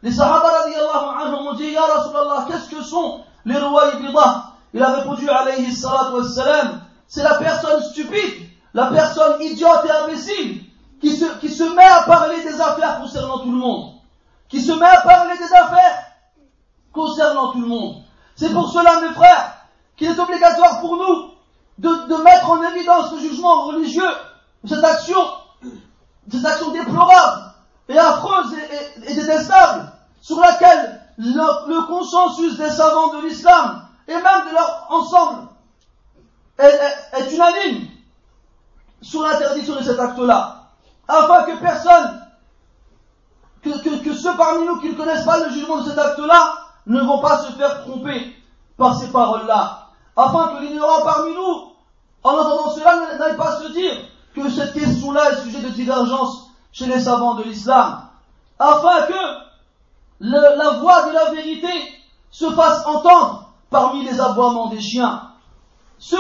Les 0.03 0.13
Sahaba 0.13 0.49
radiallahu 0.49 1.23
anhum 1.23 1.47
ont 1.49 1.55
dit, 1.55 1.71
Ya 1.71 1.83
Rasulallah, 1.83 2.47
qu'est-ce 2.49 2.69
que 2.69 2.83
sont 2.83 3.21
les 3.45 3.57
Ruwaybidah 3.57 4.52
il 4.75 4.83
a 4.83 4.93
répondu 4.93 5.29
alayhi 5.29 5.73
salatu 5.75 6.17
wassalam, 6.17 6.81
c'est 7.07 7.23
la 7.23 7.35
personne 7.35 7.83
stupide, 7.83 8.49
la 8.75 8.87
personne 8.87 9.41
idiote 9.43 9.85
et 9.85 9.91
imbécile, 9.91 10.65
qui 11.01 11.15
se, 11.15 11.27
qui 11.41 11.51
se 11.51 11.65
met 11.65 11.85
à 11.85 12.03
parler 12.03 12.43
des 12.43 12.61
affaires 12.61 13.01
concernant 13.01 13.41
tout 13.41 13.51
le 13.51 13.59
monde. 13.59 13.95
Qui 14.49 14.61
se 14.61 14.73
met 14.73 14.87
à 14.87 15.01
parler 15.03 15.37
des 15.37 15.53
affaires 15.53 16.05
concernant 16.93 17.53
tout 17.53 17.61
le 17.61 17.67
monde. 17.67 18.03
C'est 18.37 18.53
pour 18.53 18.71
cela, 18.71 19.01
mes 19.01 19.15
frères, 19.15 19.55
qu'il 19.97 20.09
est 20.09 20.19
obligatoire 20.19 20.81
pour 20.81 20.97
nous 20.97 21.31
de, 21.79 22.09
de 22.09 22.23
mettre 22.23 22.51
en 22.51 22.63
évidence 22.63 23.13
le 23.13 23.21
jugement 23.21 23.67
religieux 23.67 24.11
cette 24.65 24.85
action, 24.85 25.19
cette 26.31 26.45
action 26.45 26.71
déplorable 26.71 27.53
et 27.89 27.99
affreuse 27.99 28.55
et, 28.55 29.11
et, 29.11 29.15
détestable, 29.15 29.93
sur 30.21 30.39
laquelle 30.41 31.01
le, 31.19 31.69
le 31.69 31.87
consensus 31.87 32.57
des 32.57 32.71
savants 32.71 33.15
de 33.15 33.27
l'islam 33.27 33.89
et 34.13 34.23
même 34.23 34.49
de 34.49 34.55
leur 34.55 34.87
ensemble. 34.91 35.49
Est, 36.59 36.81
est, 37.13 37.35
unanime 37.35 37.89
sur 39.01 39.23
l'interdiction 39.23 39.77
de 39.77 39.83
cet 39.83 39.99
acte-là, 39.99 40.69
afin 41.09 41.45
que 41.45 41.57
personne, 41.59 42.21
que, 43.63 44.15
ceux 44.15 44.37
parmi 44.37 44.67
nous 44.67 44.79
qui 44.81 44.91
ne 44.91 44.95
connaissent 44.95 45.25
pas 45.25 45.41
le 45.41 45.51
jugement 45.51 45.79
de 45.79 45.89
cet 45.89 45.99
acte-là 45.99 46.55
ne 46.87 47.01
vont 47.01 47.21
pas 47.21 47.39
se 47.39 47.53
faire 47.53 47.83
tromper 47.83 48.37
par 48.77 48.97
ces 48.97 49.11
paroles-là, 49.11 49.89
afin 50.17 50.49
que 50.49 50.63
l'ignorant 50.63 51.03
parmi 51.03 51.35
nous, 51.35 51.73
en 52.23 52.31
entendant 52.31 52.71
cela, 52.71 53.17
n'aille 53.19 53.37
pas 53.37 53.61
se 53.61 53.73
dire 53.73 53.93
que 54.35 54.49
cette 54.51 54.75
question-là 54.75 55.33
est 55.33 55.43
sujet 55.43 55.61
de 55.61 55.69
divergence 55.69 56.51
chez 56.71 56.87
les 56.87 57.01
savants 57.01 57.35
de 57.35 57.45
l'islam, 57.45 58.03
afin 58.59 59.07
que 59.07 59.15
la 60.21 60.71
voix 60.81 61.09
de 61.09 61.13
la 61.13 61.31
vérité 61.33 61.71
se 62.31 62.51
fasse 62.51 62.87
entendre 62.87 63.52
des 64.71 64.81
chiens. 64.81 65.23
Ceux 65.99 66.19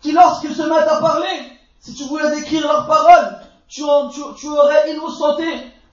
qui, 0.00 0.12
lorsqu'ils 0.12 0.54
se 0.54 0.62
mettent 0.62 0.88
à 0.88 1.00
parler, 1.00 1.52
si 1.80 1.94
tu 1.94 2.04
voulais 2.04 2.30
décrire 2.34 2.62
leurs 2.62 2.86
paroles, 2.86 3.40
tu, 3.68 3.82
aurais 3.82 4.92
innocenté 4.92 5.44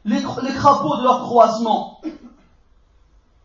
les, 0.06 0.22
crapauds 0.22 0.98
de 0.98 1.04
leur 1.04 1.22
croissement. 1.22 2.02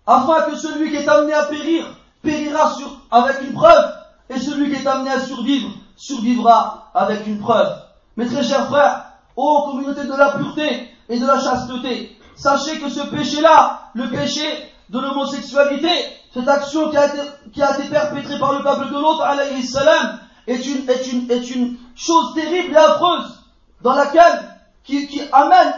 Afin 0.07 0.43
que 0.43 0.57
celui 0.57 0.91
qui 0.91 0.97
est 0.97 1.09
amené 1.09 1.33
à 1.33 1.45
périr, 1.45 1.87
périra 2.23 2.77
avec 3.11 3.43
une 3.43 3.55
preuve, 3.55 3.95
et 4.29 4.39
celui 4.39 4.71
qui 4.71 4.83
est 4.83 4.87
amené 4.87 5.11
à 5.11 5.21
survivre, 5.21 5.71
survivra 5.97 6.91
avec 6.95 7.27
une 7.27 7.39
preuve. 7.39 7.73
Mes 8.17 8.27
très 8.27 8.43
chers 8.43 8.67
frères, 8.67 9.05
ô 9.37 9.71
communauté 9.71 10.05
de 10.05 10.15
la 10.15 10.33
pureté 10.33 10.91
et 11.09 11.19
de 11.19 11.27
la 11.27 11.41
chasteté, 11.41 12.19
sachez 12.37 12.81
que 12.81 12.89
ce 12.89 13.01
péché-là, 13.01 13.91
le 13.95 14.11
péché 14.11 14.45
de 14.91 14.99
l'homosexualité, 14.99 15.91
cette 16.35 16.49
action 16.49 16.91
qui 16.91 16.97
a, 16.97 17.07
été, 17.07 17.89
perpétrée 17.89 18.39
par 18.41 18.55
le 18.55 18.65
peuple 18.65 18.89
de 18.89 18.95
l'autre, 18.95 19.23
alayhi 19.23 19.65
salam, 19.65 20.19
est 20.49 20.67
une, 20.67 21.77
chose 21.95 22.35
terrible 22.35 22.75
et 22.75 22.77
affreuse, 22.77 23.45
dans 23.83 23.95
laquelle, 23.95 24.43
qui, 24.83 25.23
amène 25.33 25.75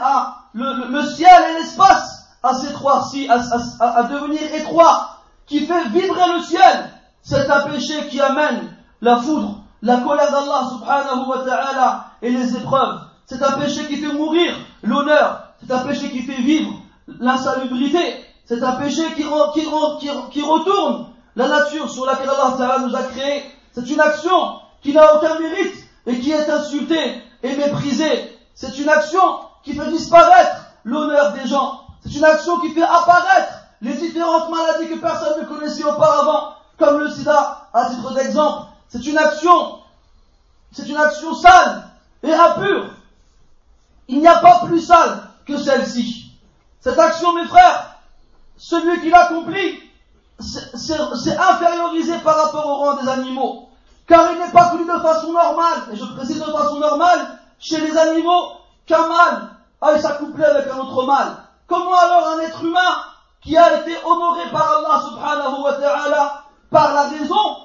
le, 0.54 1.02
ciel 1.10 1.42
et 1.50 1.58
l'espace 1.58 2.26
à 2.42 2.52
à, 2.52 3.98
à 3.98 4.02
devenir 4.04 4.40
étroit, 4.54 5.18
qui 5.46 5.66
fait 5.66 5.88
vibrer 5.88 6.32
le 6.36 6.42
ciel. 6.42 6.90
C'est 7.22 7.50
un 7.50 7.60
péché 7.62 8.08
qui 8.08 8.18
amène 8.20 8.74
la 9.02 9.16
foudre, 9.16 9.62
la 9.82 9.98
colère 9.98 10.30
d'Allah 10.30 10.70
subhanahu 10.70 11.28
wa 11.28 11.38
ta'ala 11.44 12.04
et 12.22 12.30
les 12.30 12.56
épreuves. 12.56 13.00
C'est 13.26 13.42
un 13.42 13.52
péché 13.52 13.84
qui 13.86 13.96
fait 13.96 14.12
mourir 14.12 14.54
l'honneur. 14.82 15.52
C'est 15.60 15.72
un 15.72 15.80
péché 15.80 16.08
qui 16.10 16.22
fait 16.22 16.40
vivre 16.40 16.72
l'insalubrité. 17.08 18.24
C'est 18.46 18.62
un 18.62 18.72
péché 18.72 19.02
qui, 19.14 19.24
qui, 19.54 19.66
qui, 19.98 20.08
qui, 20.30 20.42
retourne 20.42 21.08
la 21.34 21.48
nature 21.48 21.90
sur 21.90 22.06
laquelle 22.06 22.30
Allah 22.30 22.78
nous 22.86 22.94
a 22.94 23.02
créé. 23.02 23.44
C'est 23.72 23.90
une 23.90 24.00
action 24.00 24.60
qui 24.82 24.94
n'a 24.94 25.16
aucun 25.16 25.38
mérite 25.40 25.74
et 26.06 26.20
qui 26.20 26.30
est 26.30 26.48
insultée 26.48 27.22
et 27.42 27.56
méprisée. 27.56 28.38
C'est 28.54 28.78
une 28.78 28.88
action 28.88 29.20
qui 29.64 29.74
fait 29.74 29.90
disparaître 29.90 30.66
l'honneur 30.84 31.32
des 31.32 31.46
gens. 31.48 31.80
C'est 32.04 32.16
une 32.16 32.24
action 32.24 32.60
qui 32.60 32.70
fait 32.70 32.82
apparaître 32.82 33.52
les 33.82 33.94
différentes 33.94 34.48
maladies 34.48 34.90
que 34.90 35.00
personne 35.00 35.40
ne 35.40 35.46
connaissait 35.46 35.84
auparavant, 35.84 36.54
comme 36.78 37.00
le 37.00 37.10
sida, 37.10 37.68
à 37.74 37.90
titre 37.90 38.14
d'exemple. 38.14 38.68
C'est 38.88 39.04
une 39.04 39.18
action, 39.18 39.80
c'est 40.70 40.88
une 40.88 40.96
action 40.96 41.34
sale 41.34 41.82
et 42.22 42.32
impure. 42.32 42.90
Il 44.06 44.20
n'y 44.20 44.28
a 44.28 44.38
pas 44.38 44.60
plus 44.66 44.80
sale 44.80 45.30
que 45.44 45.58
celle-ci. 45.58 46.30
Cette 46.80 46.98
action, 46.98 47.32
mes 47.34 47.46
frères, 47.46 47.95
celui 48.56 49.00
qui 49.00 49.10
l'accomplit, 49.10 49.80
c'est 50.38 51.38
infériorisé 51.38 52.18
par 52.18 52.36
rapport 52.36 52.66
au 52.66 52.74
rang 52.76 53.02
des 53.02 53.08
animaux. 53.08 53.68
Car 54.06 54.32
il 54.32 54.38
n'est 54.38 54.52
pas 54.52 54.70
connu 54.70 54.84
de 54.84 54.98
façon 55.00 55.32
normale, 55.32 55.82
et 55.92 55.96
je 55.96 56.04
précise 56.14 56.38
de 56.38 56.52
façon 56.52 56.78
normale, 56.78 57.38
chez 57.58 57.80
les 57.80 57.96
animaux, 57.96 58.52
qu'un 58.86 59.06
mâle 59.08 59.50
aille 59.80 60.00
s'accoupler 60.00 60.44
avec 60.44 60.68
un 60.72 60.78
autre 60.78 61.04
mâle. 61.04 61.36
Comment 61.66 61.98
alors 61.98 62.28
un 62.28 62.40
être 62.40 62.62
humain 62.62 63.02
qui 63.42 63.56
a 63.56 63.80
été 63.80 63.96
honoré 64.04 64.50
par 64.52 64.78
Allah 64.78 65.02
subhanahu 65.08 65.62
wa 65.62 65.72
ta'ala 65.74 66.42
par 66.70 66.94
la 66.94 67.02
raison 67.08 67.56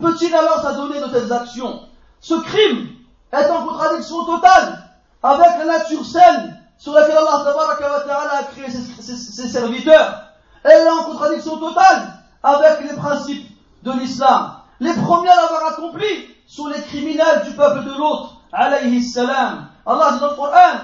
peut-il 0.00 0.34
alors 0.34 0.62
s'adonner 0.62 1.00
de 1.00 1.06
telles 1.06 1.32
actions? 1.32 1.80
Ce 2.20 2.34
crime 2.34 2.88
est 3.32 3.50
en 3.50 3.66
contradiction 3.66 4.24
totale 4.24 4.84
avec 5.22 5.58
la 5.58 5.64
nature 5.64 6.04
saine 6.04 6.56
sur 6.78 6.92
laquelle 6.92 7.16
Allah 7.16 7.44
wa 7.44 8.00
ta'ala 8.06 8.34
a 8.38 8.42
créé 8.44 8.70
ses 8.70 9.48
serviteurs. 9.48 10.27
Elle 10.64 10.86
est 10.86 10.90
en 10.90 11.04
contradiction 11.04 11.58
totale 11.58 12.12
avec 12.42 12.90
les 12.90 12.96
principes 12.96 13.48
de 13.82 13.92
l'islam. 13.92 14.52
Les 14.80 14.92
premiers 14.94 15.28
à 15.28 15.36
l'avoir 15.36 15.72
accompli 15.72 16.06
sont 16.46 16.68
les 16.68 16.80
criminels 16.82 17.42
du 17.44 17.52
peuple 17.52 17.84
de 17.84 17.96
l'autre, 17.96 18.36
alayhi 18.52 19.02
salam. 19.02 19.68
Allah 19.86 20.12
dit 20.12 20.20
dans 20.20 20.30
le 20.30 20.36
Coran, 20.36 20.78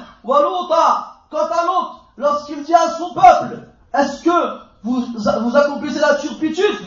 quant 1.31 1.47
à 1.47 1.65
l'autre, 1.65 2.05
lorsqu'il 2.17 2.63
dit 2.63 2.75
à 2.75 2.91
son 2.99 3.15
peuple, 3.15 3.69
est-ce 3.93 4.23
que 4.23 4.59
vous, 4.83 5.05
vous 5.15 5.57
accomplissez 5.57 6.01
la 6.01 6.15
turpitude 6.17 6.79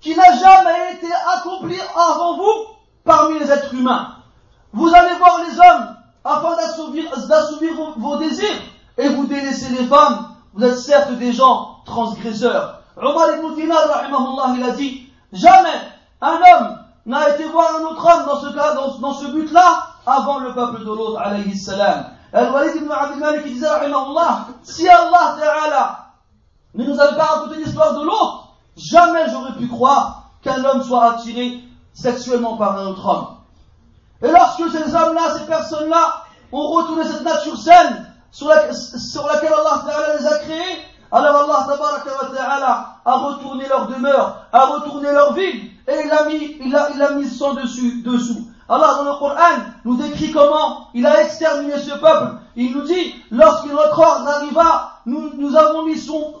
qui 0.00 0.14
n'a 0.16 0.36
jamais 0.36 0.94
été 0.94 1.08
accomplie 1.36 1.80
avant 1.94 2.36
vous 2.36 2.66
parmi 3.04 3.38
les 3.38 3.50
êtres 3.50 3.74
humains? 3.74 4.16
Vous 4.72 4.92
allez 4.94 5.14
voir 5.16 5.40
les 5.46 5.58
hommes 5.58 5.96
afin 6.24 6.56
d'assouvir 6.56 7.94
vos 7.96 8.16
désirs 8.16 8.60
et 8.96 9.08
vous 9.08 9.26
délaissez 9.26 9.68
les 9.70 9.86
femmes. 9.86 10.33
Vous 10.54 10.64
êtes 10.64 10.78
certes 10.78 11.10
des 11.12 11.32
gens 11.32 11.78
transgresseurs. 11.84 12.80
Omar 12.96 13.36
ibn 13.36 13.54
Dinar, 13.56 14.04
il 14.56 14.62
a 14.62 14.70
dit, 14.70 15.08
jamais 15.32 15.80
un 16.20 16.36
homme 16.36 16.78
n'a 17.06 17.30
été 17.30 17.44
voir 17.44 17.76
un 17.80 17.84
autre 17.84 18.06
homme 18.06 18.26
dans 18.26 18.40
ce 18.40 18.54
cas, 18.54 18.74
dans, 18.74 19.14
ce 19.14 19.26
but-là, 19.32 19.86
avant 20.06 20.38
le 20.38 20.54
peuple 20.54 20.80
de 20.80 20.84
l'autre, 20.84 21.20
alayhi 21.20 21.58
salam. 21.58 22.06
Al-Walid 22.32 22.76
ibn 22.76 22.90
Abdel 22.90 23.18
Malik 23.18 23.44
disait, 23.44 23.66
si 24.62 24.88
Allah 24.88 25.36
ta'ala 25.40 25.98
ne 26.74 26.84
nous 26.84 27.00
avait 27.00 27.16
pas 27.16 27.24
raconté 27.24 27.56
l'histoire 27.56 27.94
de 27.94 28.04
l'autre, 28.04 28.48
jamais 28.76 29.28
j'aurais 29.30 29.56
pu 29.56 29.66
croire 29.66 30.30
qu'un 30.40 30.64
homme 30.64 30.84
soit 30.84 31.14
attiré 31.14 31.64
sexuellement 31.92 32.56
par 32.56 32.78
un 32.78 32.86
autre 32.86 33.06
homme. 33.06 33.26
Et 34.22 34.30
lorsque 34.30 34.70
ces 34.70 34.94
hommes-là, 34.94 35.36
ces 35.36 35.46
personnes-là, 35.46 36.24
ont 36.52 36.68
retourné 36.68 37.04
cette 37.04 37.22
nature 37.22 37.56
saine 37.56 38.13
sur, 38.34 38.48
laquelle 38.48 39.52
Allah 39.52 39.84
les 40.18 40.26
a 40.26 40.38
créés, 40.38 40.78
alors 41.12 41.48
Allah 41.48 41.66
ta'ala 42.34 42.96
a 43.04 43.16
retourné 43.16 43.68
leur 43.68 43.86
demeure, 43.86 44.46
a 44.52 44.66
retourné 44.66 45.12
leur 45.12 45.34
ville, 45.34 45.70
et 45.86 45.94
il 46.04 46.10
a 46.10 46.24
mis, 46.24 46.56
il 46.64 46.74
a, 46.74 47.10
mis 47.12 47.28
son 47.28 47.54
dessus, 47.54 48.02
dessous. 48.02 48.48
Allah 48.68 48.94
dans 48.96 49.04
le 49.04 49.18
Coran 49.18 49.62
nous 49.84 49.96
décrit 49.96 50.32
comment 50.32 50.88
il 50.94 51.06
a 51.06 51.22
exterminé 51.22 51.78
ce 51.78 51.92
peuple. 51.92 52.38
Il 52.56 52.72
nous 52.72 52.82
dit, 52.82 53.14
lorsque 53.30 53.66
notre 53.66 54.00
arriva, 54.02 55.00
nous, 55.06 55.54
avons 55.54 55.84
mis 55.84 55.98
son 55.98 56.34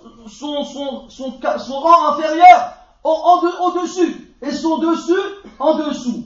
rang 1.70 2.08
inférieur 2.08 2.72
au-dessus, 3.04 4.34
et 4.42 4.50
son 4.50 4.78
dessus 4.78 5.12
en 5.60 5.74
dessous. 5.74 6.24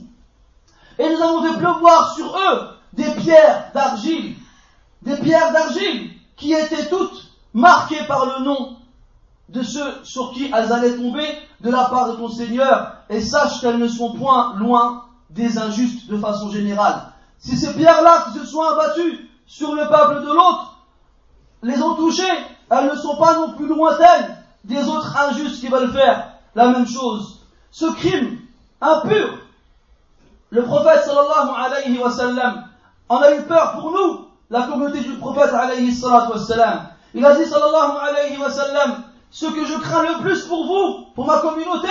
Et 0.97 1.09
nous 1.09 1.21
avons 1.21 1.43
fait 1.43 1.57
pleuvoir 1.59 2.15
sur 2.15 2.35
eux 2.35 2.69
des 2.93 3.11
pierres 3.21 3.71
d'argile, 3.73 4.35
des 5.09 5.17
pierres 5.17 5.51
d'argile 5.51 6.11
qui 6.35 6.53
étaient 6.53 6.87
toutes 6.87 7.31
marquées 7.53 8.03
par 8.07 8.25
le 8.25 8.45
nom 8.45 8.77
de 9.49 9.63
ceux 9.63 10.03
sur 10.03 10.31
qui 10.31 10.51
elles 10.53 10.71
allaient 10.71 10.95
tomber 10.95 11.27
de 11.61 11.71
la 11.71 11.85
part 11.85 12.11
de 12.11 12.15
ton 12.15 12.29
Seigneur, 12.29 12.93
et 13.09 13.19
sache 13.19 13.59
qu'elles 13.59 13.79
ne 13.79 13.87
sont 13.87 14.13
point 14.13 14.53
loin 14.57 15.05
des 15.31 15.57
injustes 15.57 16.07
de 16.09 16.17
façon 16.17 16.51
générale. 16.51 17.11
Si 17.39 17.57
ces 17.57 17.73
pierres-là 17.73 18.25
qui 18.25 18.39
se 18.39 18.45
sont 18.45 18.61
abattues 18.61 19.29
sur 19.47 19.73
le 19.73 19.87
peuple 19.87 20.21
de 20.21 20.27
l'autre 20.31 20.77
les 21.63 21.81
ont 21.81 21.95
touchées, 21.95 22.23
elles 22.69 22.85
ne 22.85 22.95
sont 22.95 23.17
pas 23.17 23.35
non 23.35 23.53
plus 23.53 23.67
lointaines 23.67 24.37
des 24.63 24.87
autres 24.87 25.17
injustes 25.17 25.59
qui 25.59 25.67
veulent 25.67 25.91
faire 25.91 26.33
la 26.53 26.67
même 26.67 26.87
chose. 26.87 27.39
Ce 27.71 27.85
crime 27.95 28.37
impur, 28.79 29.39
le 30.51 30.63
prophète 30.63 31.03
sallallahu 31.03 31.49
alayhi 31.57 31.97
wa 31.97 32.11
sallam 32.11 32.65
en 33.09 33.17
a 33.17 33.35
eu 33.35 33.41
peur 33.43 33.73
pour 33.73 33.91
nous, 33.91 34.28
la 34.49 34.63
communauté 34.63 35.01
du 35.01 35.13
prophète 35.17 35.53
alayhi 35.53 35.93
salatu 35.93 36.31
wa 36.31 36.39
sallam. 36.39 36.79
Il 37.13 37.25
a 37.25 37.35
dit 37.35 37.45
sallallahu 37.45 37.97
alayhi 38.01 38.37
wa 38.37 38.49
sallam, 38.49 39.03
ce 39.29 39.45
que 39.45 39.65
je 39.65 39.77
crains 39.77 40.03
le 40.03 40.21
plus 40.21 40.43
pour 40.45 40.65
vous, 40.65 41.05
pour 41.13 41.25
ma 41.25 41.37
communauté, 41.39 41.89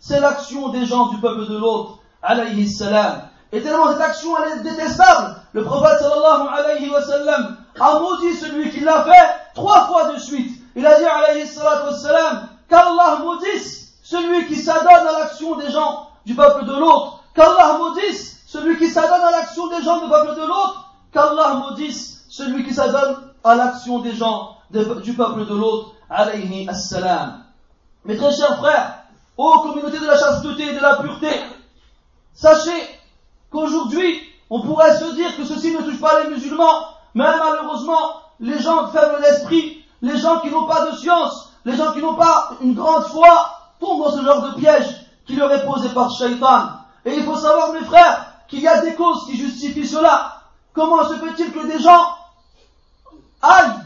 c'est 0.00 0.20
l'action 0.20 0.70
des 0.70 0.86
gens 0.86 1.06
du 1.06 1.18
peuple 1.18 1.46
de 1.46 1.56
l'autre, 1.56 1.98
alayhi 2.22 2.68
salam. 2.68 3.22
Et 3.52 3.60
tellement 3.62 3.92
cette 3.92 4.00
action 4.00 4.30
elle 4.38 4.58
est 4.58 4.62
détestable, 4.62 5.36
le 5.52 5.64
prophète 5.64 6.00
sallallahu 6.00 6.48
alayhi 6.52 6.90
wa 6.90 7.02
sallam 7.02 7.56
a 7.78 7.98
maudit 8.00 8.34
celui 8.34 8.70
qui 8.70 8.80
l'a 8.80 9.04
fait 9.04 9.28
trois 9.54 9.86
fois 9.86 10.12
de 10.12 10.18
suite. 10.18 10.50
Il 10.74 10.86
a 10.86 10.98
dit 10.98 11.04
alayhi 11.04 11.46
salam 11.46 12.48
qu'Allah 12.68 13.18
maudisse 13.22 13.94
celui 14.02 14.46
qui 14.46 14.56
s'adonne 14.56 15.06
à 15.06 15.12
l'action 15.20 15.56
des 15.56 15.70
gens 15.70 16.08
du 16.26 16.34
peuple 16.34 16.64
de 16.64 16.72
l'autre, 16.72 17.22
qu'Allah 17.34 17.78
maudisse 17.78 18.42
celui 18.46 18.76
qui 18.78 18.88
s'adonne 18.88 19.20
à 19.20 19.30
l'action 19.30 19.68
des 19.68 19.82
gens 19.82 20.00
du 20.00 20.08
peuple 20.08 20.34
de 20.34 20.46
l'autre, 20.46 20.89
qu'Allah 21.12 21.54
maudisse 21.54 22.24
celui 22.28 22.64
qui 22.64 22.74
s'adonne 22.74 23.16
à 23.42 23.54
l'action 23.54 23.98
des 24.00 24.14
gens 24.14 24.56
du 24.70 25.14
peuple 25.14 25.46
de 25.46 25.54
l'autre, 25.54 25.94
alayhi 26.08 26.68
assalam. 26.68 27.44
Mes 28.04 28.16
très 28.16 28.32
chers 28.32 28.56
frères, 28.58 29.04
ô 29.36 29.60
communauté 29.60 29.98
de 29.98 30.06
la 30.06 30.18
chasteté 30.18 30.68
et 30.68 30.74
de 30.74 30.80
la 30.80 30.96
pureté, 30.96 31.30
sachez 32.34 32.98
qu'aujourd'hui, 33.50 34.20
on 34.48 34.62
pourrait 34.62 34.96
se 34.96 35.14
dire 35.14 35.36
que 35.36 35.44
ceci 35.44 35.72
ne 35.72 35.82
touche 35.82 36.00
pas 36.00 36.22
les 36.22 36.30
musulmans, 36.30 36.86
mais 37.14 37.24
malheureusement, 37.24 38.22
les 38.38 38.58
gens 38.60 38.88
faibles 38.88 39.20
d'esprit, 39.20 39.84
les 40.02 40.16
gens 40.18 40.40
qui 40.40 40.50
n'ont 40.50 40.66
pas 40.66 40.86
de 40.86 40.96
science, 40.96 41.52
les 41.64 41.76
gens 41.76 41.92
qui 41.92 42.00
n'ont 42.00 42.14
pas 42.14 42.52
une 42.60 42.74
grande 42.74 43.04
foi, 43.04 43.50
tombent 43.78 44.04
dans 44.04 44.16
ce 44.16 44.22
genre 44.24 44.42
de 44.42 44.60
piège 44.60 45.06
qui 45.26 45.36
leur 45.36 45.52
est 45.52 45.64
posé 45.64 45.88
par 45.90 46.10
Shaitan. 46.10 46.68
Et 47.04 47.16
il 47.16 47.24
faut 47.24 47.36
savoir, 47.36 47.72
mes 47.72 47.84
frères, 47.84 48.26
qu'il 48.48 48.60
y 48.60 48.68
a 48.68 48.80
des 48.80 48.94
causes 48.94 49.26
qui 49.26 49.36
justifient 49.36 49.86
cela. 49.86 50.39
Comment 50.72 51.04
se 51.04 51.14
fait-il 51.14 51.52
que 51.52 51.66
des 51.66 51.80
gens 51.80 52.16
aillent 53.42 53.80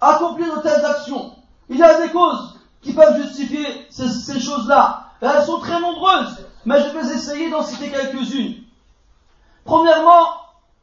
accomplir 0.00 0.56
de 0.56 0.62
telles 0.62 0.84
actions? 0.84 1.32
Il 1.68 1.76
y 1.76 1.82
a 1.82 2.00
des 2.00 2.10
causes 2.10 2.58
qui 2.82 2.92
peuvent 2.92 3.20
justifier 3.22 3.86
ces, 3.90 4.40
choses-là. 4.40 5.04
Elles 5.20 5.44
sont 5.44 5.60
très 5.60 5.78
nombreuses, 5.78 6.46
mais 6.64 6.82
je 6.82 6.88
vais 6.88 7.14
essayer 7.14 7.50
d'en 7.50 7.62
citer 7.62 7.90
quelques-unes. 7.90 8.54
Premièrement, 9.64 10.26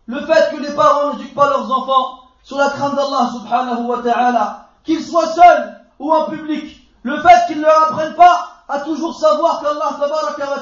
le 0.06 0.26
fait 0.26 0.56
que 0.56 0.62
les 0.62 0.74
parents 0.74 1.14
n'éduquent 1.14 1.34
pas 1.34 1.50
leurs 1.50 1.72
enfants 1.72 2.20
sur 2.44 2.58
la 2.58 2.70
crainte 2.70 2.96
d'Allah 2.96 3.30
subhanahu 3.34 3.86
wa 3.86 4.02
ta'ala, 4.04 4.70
qu'ils 4.84 5.04
soient 5.04 5.28
seuls 5.28 5.82
ou 6.00 6.14
en 6.14 6.26
public. 6.26 6.88
Le 7.04 7.20
fait 7.22 7.48
qu'ils 7.48 7.58
ne 7.58 7.64
leur 7.64 7.90
apprennent 7.90 8.16
pas 8.16 8.50
à 8.70 8.80
toujours 8.82 9.18
savoir 9.18 9.60
qu'Allah 9.62 9.96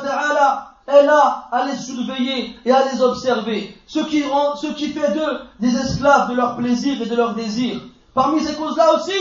ta'ala 0.04 0.75
est 0.88 1.04
là 1.04 1.48
à 1.52 1.66
les 1.66 1.76
surveiller 1.76 2.56
et 2.66 2.72
à 2.72 2.84
les 2.92 3.02
observer. 3.02 3.78
Ce 3.88 4.00
qui, 4.00 4.24
rend, 4.24 4.56
ce 4.56 4.68
qui 4.68 4.90
fait 4.90 5.14
d'eux 5.14 5.42
des 5.60 5.76
esclaves 5.76 6.30
de 6.30 6.36
leur 6.36 6.56
plaisir 6.58 7.02
et 7.02 7.06
de 7.06 7.16
leur 7.16 7.34
désir. 7.34 7.82
Parmi 8.14 8.44
ces 8.44 8.56
causes-là 8.56 8.94
aussi, 8.94 9.14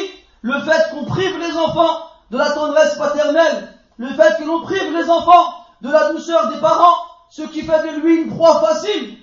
le 0.43 0.61
fait 0.61 0.91
qu'on 0.91 1.05
prive 1.05 1.39
les 1.39 1.57
enfants 1.57 2.01
de 2.31 2.39
la 2.39 2.51
tendresse 2.51 2.97
paternelle, 2.97 3.73
le 3.97 4.09
fait 4.09 4.37
que 4.39 4.45
l'on 4.45 4.63
prive 4.63 4.93
les 4.93 5.09
enfants 5.09 5.55
de 5.81 5.91
la 5.91 6.13
douceur 6.13 6.49
des 6.49 6.61
parents, 6.61 6.97
ce 7.31 7.43
qui 7.43 7.63
fait 7.63 7.83
de 7.83 8.01
lui 8.01 8.23
une 8.23 8.35
proie 8.35 8.61
facile 8.61 9.17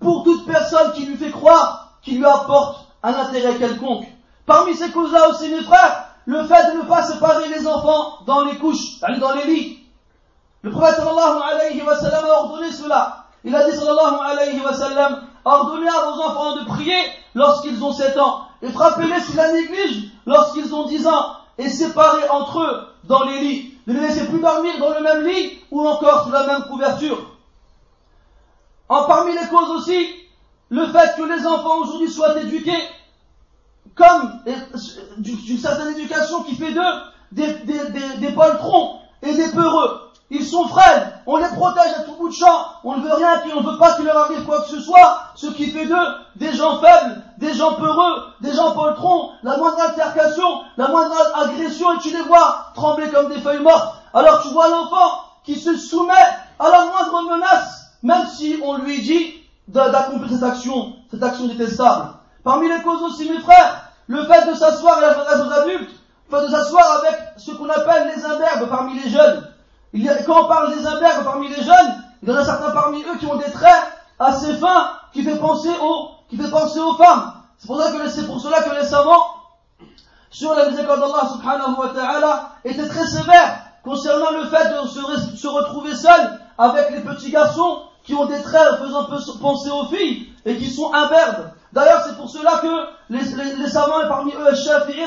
pour 0.00 0.24
toute 0.24 0.46
personne 0.46 0.92
qui 0.92 1.06
lui 1.06 1.16
fait 1.16 1.30
croire 1.30 1.98
qu'il 2.02 2.18
lui 2.18 2.26
apporte 2.26 2.86
un 3.02 3.14
intérêt 3.14 3.56
quelconque. 3.56 4.06
Parmi 4.46 4.74
ces 4.74 4.90
causes-là 4.90 5.28
aussi, 5.28 5.48
mes 5.48 5.62
frères, 5.62 6.06
le 6.24 6.44
fait 6.44 6.72
de 6.72 6.78
ne 6.78 6.82
pas 6.82 7.02
séparer 7.02 7.48
les 7.48 7.66
enfants 7.66 8.24
dans 8.26 8.44
les 8.44 8.56
couches, 8.56 9.00
dans 9.20 9.32
les 9.32 9.44
lits. 9.44 9.85
Le 10.66 10.72
prophète 10.72 10.96
sallallahu 10.96 11.42
alayhi 11.48 11.80
wa 11.82 11.94
sallam 11.94 12.24
a 12.24 12.40
ordonné 12.40 12.72
cela. 12.72 13.26
Il 13.44 13.54
a 13.54 13.70
dit 13.70 13.76
sallallahu 13.76 14.16
alayhi 14.20 14.60
wa 14.60 14.74
sallam, 14.74 15.22
ordonnez 15.44 15.88
à 15.88 16.10
vos 16.10 16.20
enfants 16.20 16.56
de 16.56 16.64
prier 16.64 16.98
lorsqu'ils 17.36 17.84
ont 17.84 17.92
7 17.92 18.18
ans 18.18 18.48
et 18.62 18.70
frappez-les 18.70 19.20
s'ils 19.20 19.36
la 19.36 19.52
négligent 19.52 20.10
lorsqu'ils 20.26 20.74
ont 20.74 20.86
10 20.86 21.06
ans 21.06 21.36
et 21.58 21.68
séparez 21.68 22.28
entre 22.30 22.58
eux 22.62 22.80
dans 23.04 23.22
les 23.22 23.38
lits. 23.38 23.74
Ne 23.86 23.92
les 23.92 24.00
laissez 24.00 24.26
plus 24.26 24.40
dormir 24.40 24.76
dans 24.80 24.90
le 24.90 25.02
même 25.02 25.24
lit 25.24 25.56
ou 25.70 25.86
encore 25.86 26.24
sous 26.24 26.32
la 26.32 26.44
même 26.48 26.64
couverture. 26.64 27.18
En 28.88 29.04
parmi 29.04 29.34
les 29.34 29.46
causes 29.46 29.70
aussi, 29.70 30.04
le 30.70 30.84
fait 30.88 31.14
que 31.16 31.22
les 31.22 31.46
enfants 31.46 31.78
aujourd'hui 31.82 32.10
soient 32.10 32.36
éduqués 32.40 32.82
comme 33.94 34.40
d'une 35.18 35.58
certaine 35.58 35.96
éducation 35.96 36.42
qui 36.42 36.56
fait 36.56 36.72
d'eux 36.72 36.80
des, 37.30 37.54
des, 37.54 37.90
des, 37.90 38.16
des 38.18 38.32
poltrons 38.32 38.98
et 39.22 39.32
des 39.32 39.52
peureux. 39.52 40.05
Ils 40.28 40.44
sont 40.44 40.66
frêles, 40.66 41.20
on 41.26 41.36
les 41.36 41.48
protège 41.48 41.92
à 41.98 42.02
tout 42.02 42.16
bout 42.16 42.28
de 42.28 42.34
champ, 42.34 42.66
on 42.82 42.96
ne 42.96 43.02
veut 43.02 43.14
rien, 43.14 43.38
puis 43.38 43.52
on 43.54 43.62
ne 43.62 43.70
veut 43.70 43.78
pas 43.78 43.94
qu'il 43.94 44.04
leur 44.04 44.16
arrive 44.16 44.44
quoi 44.44 44.62
que 44.62 44.68
ce 44.68 44.80
soit, 44.80 45.20
ce 45.36 45.46
qui 45.46 45.70
fait 45.70 45.86
d'eux 45.86 45.94
des 46.34 46.52
gens 46.52 46.80
faibles, 46.80 47.22
des 47.38 47.54
gens 47.54 47.74
peureux, 47.74 48.24
des 48.40 48.52
gens 48.52 48.72
poltrons, 48.72 49.30
la 49.44 49.56
moindre 49.56 49.80
altercation, 49.80 50.62
la 50.76 50.88
moindre 50.88 51.14
agression, 51.36 51.94
et 51.94 51.98
tu 51.98 52.10
les 52.10 52.22
vois 52.22 52.72
trembler 52.74 53.08
comme 53.10 53.28
des 53.28 53.40
feuilles 53.40 53.62
mortes. 53.62 53.94
Alors 54.12 54.42
tu 54.42 54.48
vois 54.48 54.68
l'enfant 54.68 55.20
qui 55.44 55.54
se 55.54 55.76
soumet 55.76 56.12
à 56.58 56.70
la 56.70 56.86
moindre 56.86 57.22
menace, 57.30 57.92
même 58.02 58.26
si 58.26 58.58
on 58.64 58.78
lui 58.78 59.02
dit 59.02 59.34
d'accomplir 59.68 60.28
cette 60.28 60.42
action, 60.42 60.94
cette 61.08 61.22
action 61.22 61.46
détestable. 61.46 62.14
Parmi 62.42 62.68
les 62.68 62.82
causes 62.82 63.02
aussi, 63.02 63.30
mes 63.30 63.40
frères, 63.40 63.90
le 64.08 64.24
fait 64.24 64.50
de 64.50 64.54
s'asseoir, 64.54 64.98
et 64.98 65.02
la 65.02 65.46
aux 65.46 65.52
adultes, 65.52 65.90
le 66.30 66.36
fait 66.36 66.46
de 66.46 66.50
s'asseoir 66.50 67.00
avec 67.00 67.16
ce 67.36 67.52
qu'on 67.52 67.68
appelle 67.68 68.12
les 68.14 68.24
imberbes 68.24 68.68
parmi 68.68 69.00
les 69.00 69.08
jeunes. 69.08 69.46
Quand 70.26 70.44
on 70.44 70.48
parle 70.48 70.76
des 70.76 70.86
imberbes 70.86 71.24
parmi 71.24 71.48
les 71.48 71.62
jeunes, 71.62 72.04
il 72.22 72.28
y 72.28 72.32
en 72.32 72.36
a 72.36 72.44
certains 72.44 72.70
parmi 72.70 73.02
eux 73.02 73.16
qui 73.18 73.26
ont 73.26 73.36
des 73.36 73.50
traits 73.50 73.92
assez 74.18 74.54
fins 74.54 74.90
qui 75.12 75.22
fait 75.22 75.38
penser 75.38 75.70
aux, 75.80 76.94
femmes. 76.94 77.32
C'est 77.58 77.66
pour, 77.66 77.80
ça 77.80 77.90
que, 77.92 78.08
cela 78.08 78.62
que 78.62 78.74
les 78.78 78.84
savants, 78.84 79.26
sur 80.30 80.54
la 80.54 80.68
miséricorde 80.68 81.00
d'Allah 81.00 81.30
subhanahu 81.32 81.74
wa 81.78 81.88
ta'ala, 81.88 82.50
étaient 82.64 82.88
très 82.88 83.06
sévères 83.06 83.60
concernant 83.82 84.32
le 84.32 84.44
fait 84.46 84.68
de 84.68 84.86
se, 84.88 85.46
retrouver 85.46 85.94
seul 85.94 86.40
avec 86.58 86.90
les 86.90 87.00
petits 87.00 87.30
garçons 87.30 87.82
qui 88.04 88.14
ont 88.14 88.26
des 88.26 88.42
traits 88.42 88.78
faisant 88.78 89.06
penser 89.40 89.70
aux 89.70 89.86
filles 89.86 90.28
et 90.44 90.56
qui 90.56 90.70
sont 90.70 90.92
imberbes. 90.92 91.50
D'ailleurs, 91.72 92.02
c'est 92.06 92.16
pour 92.16 92.28
cela 92.28 92.58
que 92.58 92.88
les, 93.10 93.68
savants, 93.68 94.02
et 94.02 94.08
parmi 94.08 94.32
eux, 94.32 94.54
Shafi'i, 94.54 95.06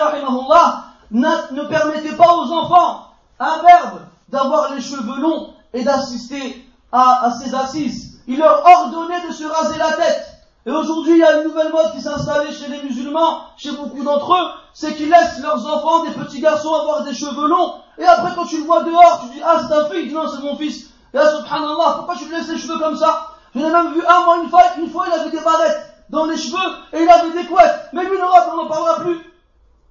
ne 1.12 1.64
permettaient 1.64 2.16
pas 2.16 2.34
aux 2.34 2.52
enfants 2.52 3.08
imberbes 3.40 4.02
d'avoir 4.32 4.74
les 4.74 4.82
cheveux 4.82 5.20
longs 5.20 5.54
et 5.74 5.84
d'assister 5.84 6.66
à, 6.92 7.26
à 7.26 7.32
ces 7.32 7.54
assises. 7.54 8.22
Il 8.28 8.40
leur 8.40 8.64
ordonnait 8.66 9.28
de 9.28 9.34
se 9.34 9.44
raser 9.44 9.78
la 9.78 9.94
tête. 9.94 10.26
Et 10.66 10.72
aujourd'hui, 10.72 11.14
il 11.14 11.18
y 11.20 11.24
a 11.24 11.38
une 11.40 11.48
nouvelle 11.48 11.72
mode 11.72 11.92
qui 11.94 12.02
s'est 12.02 12.10
installée 12.10 12.52
chez 12.52 12.68
les 12.68 12.84
musulmans, 12.84 13.42
chez 13.58 13.72
beaucoup 13.72 14.04
d'entre 14.04 14.34
eux, 14.34 14.50
c'est 14.74 14.94
qu'ils 14.96 15.10
laissent 15.10 15.40
leurs 15.42 15.66
enfants, 15.66 16.04
des 16.04 16.12
petits 16.12 16.42
garçons, 16.42 16.74
avoir 16.74 17.04
des 17.04 17.14
cheveux 17.14 17.48
longs. 17.48 17.76
Et 17.98 18.06
après, 18.06 18.34
quand 18.36 18.46
tu 18.46 18.58
le 18.58 18.64
vois 18.64 18.84
dehors, 18.84 19.22
tu 19.22 19.34
dis, 19.34 19.42
ah, 19.44 19.58
c'est 19.62 19.70
ta 19.70 19.86
fille. 19.86 20.12
Non, 20.12 20.28
c'est 20.28 20.42
mon 20.42 20.56
fils. 20.58 20.90
Et 21.14 21.18
là, 21.18 21.32
subhanallah, 21.38 21.96
pourquoi 21.98 22.16
tu 22.16 22.26
lui 22.26 22.36
laisses 22.36 22.50
les 22.50 22.58
cheveux 22.58 22.78
comme 22.78 22.96
ça? 22.96 23.32
J'en 23.56 23.68
ai 23.68 23.72
même 23.72 23.94
vu 23.94 24.04
un, 24.06 24.26
moi, 24.26 24.38
une 24.44 24.50
fois, 24.50 24.62
une 24.78 24.90
fois, 24.90 25.06
il 25.08 25.20
avait 25.20 25.32
des 25.32 25.40
barrettes 25.40 25.96
dans 26.10 26.26
les 26.26 26.38
cheveux 26.38 26.76
et 26.94 27.02
il 27.02 27.10
avait 27.10 27.32
des 27.32 27.48
couettes. 27.48 27.90
Mais 27.94 28.04
lui, 28.04 28.18
l'Europe, 28.18 28.50
on 28.54 28.58
n'en 28.58 28.68
parlera 28.68 29.00
plus. 29.00 29.20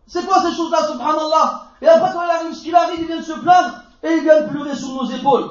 C'est 0.07 0.25
quoi 0.27 0.41
ces 0.43 0.55
choses-là, 0.55 0.87
subhanallah? 0.87 1.65
Et 1.83 1.89
après, 1.89 2.13
quand 2.13 2.23
il 2.23 2.31
arrive 2.31 2.55
ce 2.55 2.63
qu'il 2.63 2.77
arrive, 2.77 3.01
il 3.01 3.07
vient 3.07 3.17
de 3.17 3.23
se 3.23 3.33
plaindre 3.33 3.73
et 4.03 4.13
il 4.13 4.23
vient 4.23 4.43
de 4.43 4.49
pleurer 4.49 4.75
sur 4.75 4.89
nos 4.91 5.11
épaules. 5.11 5.51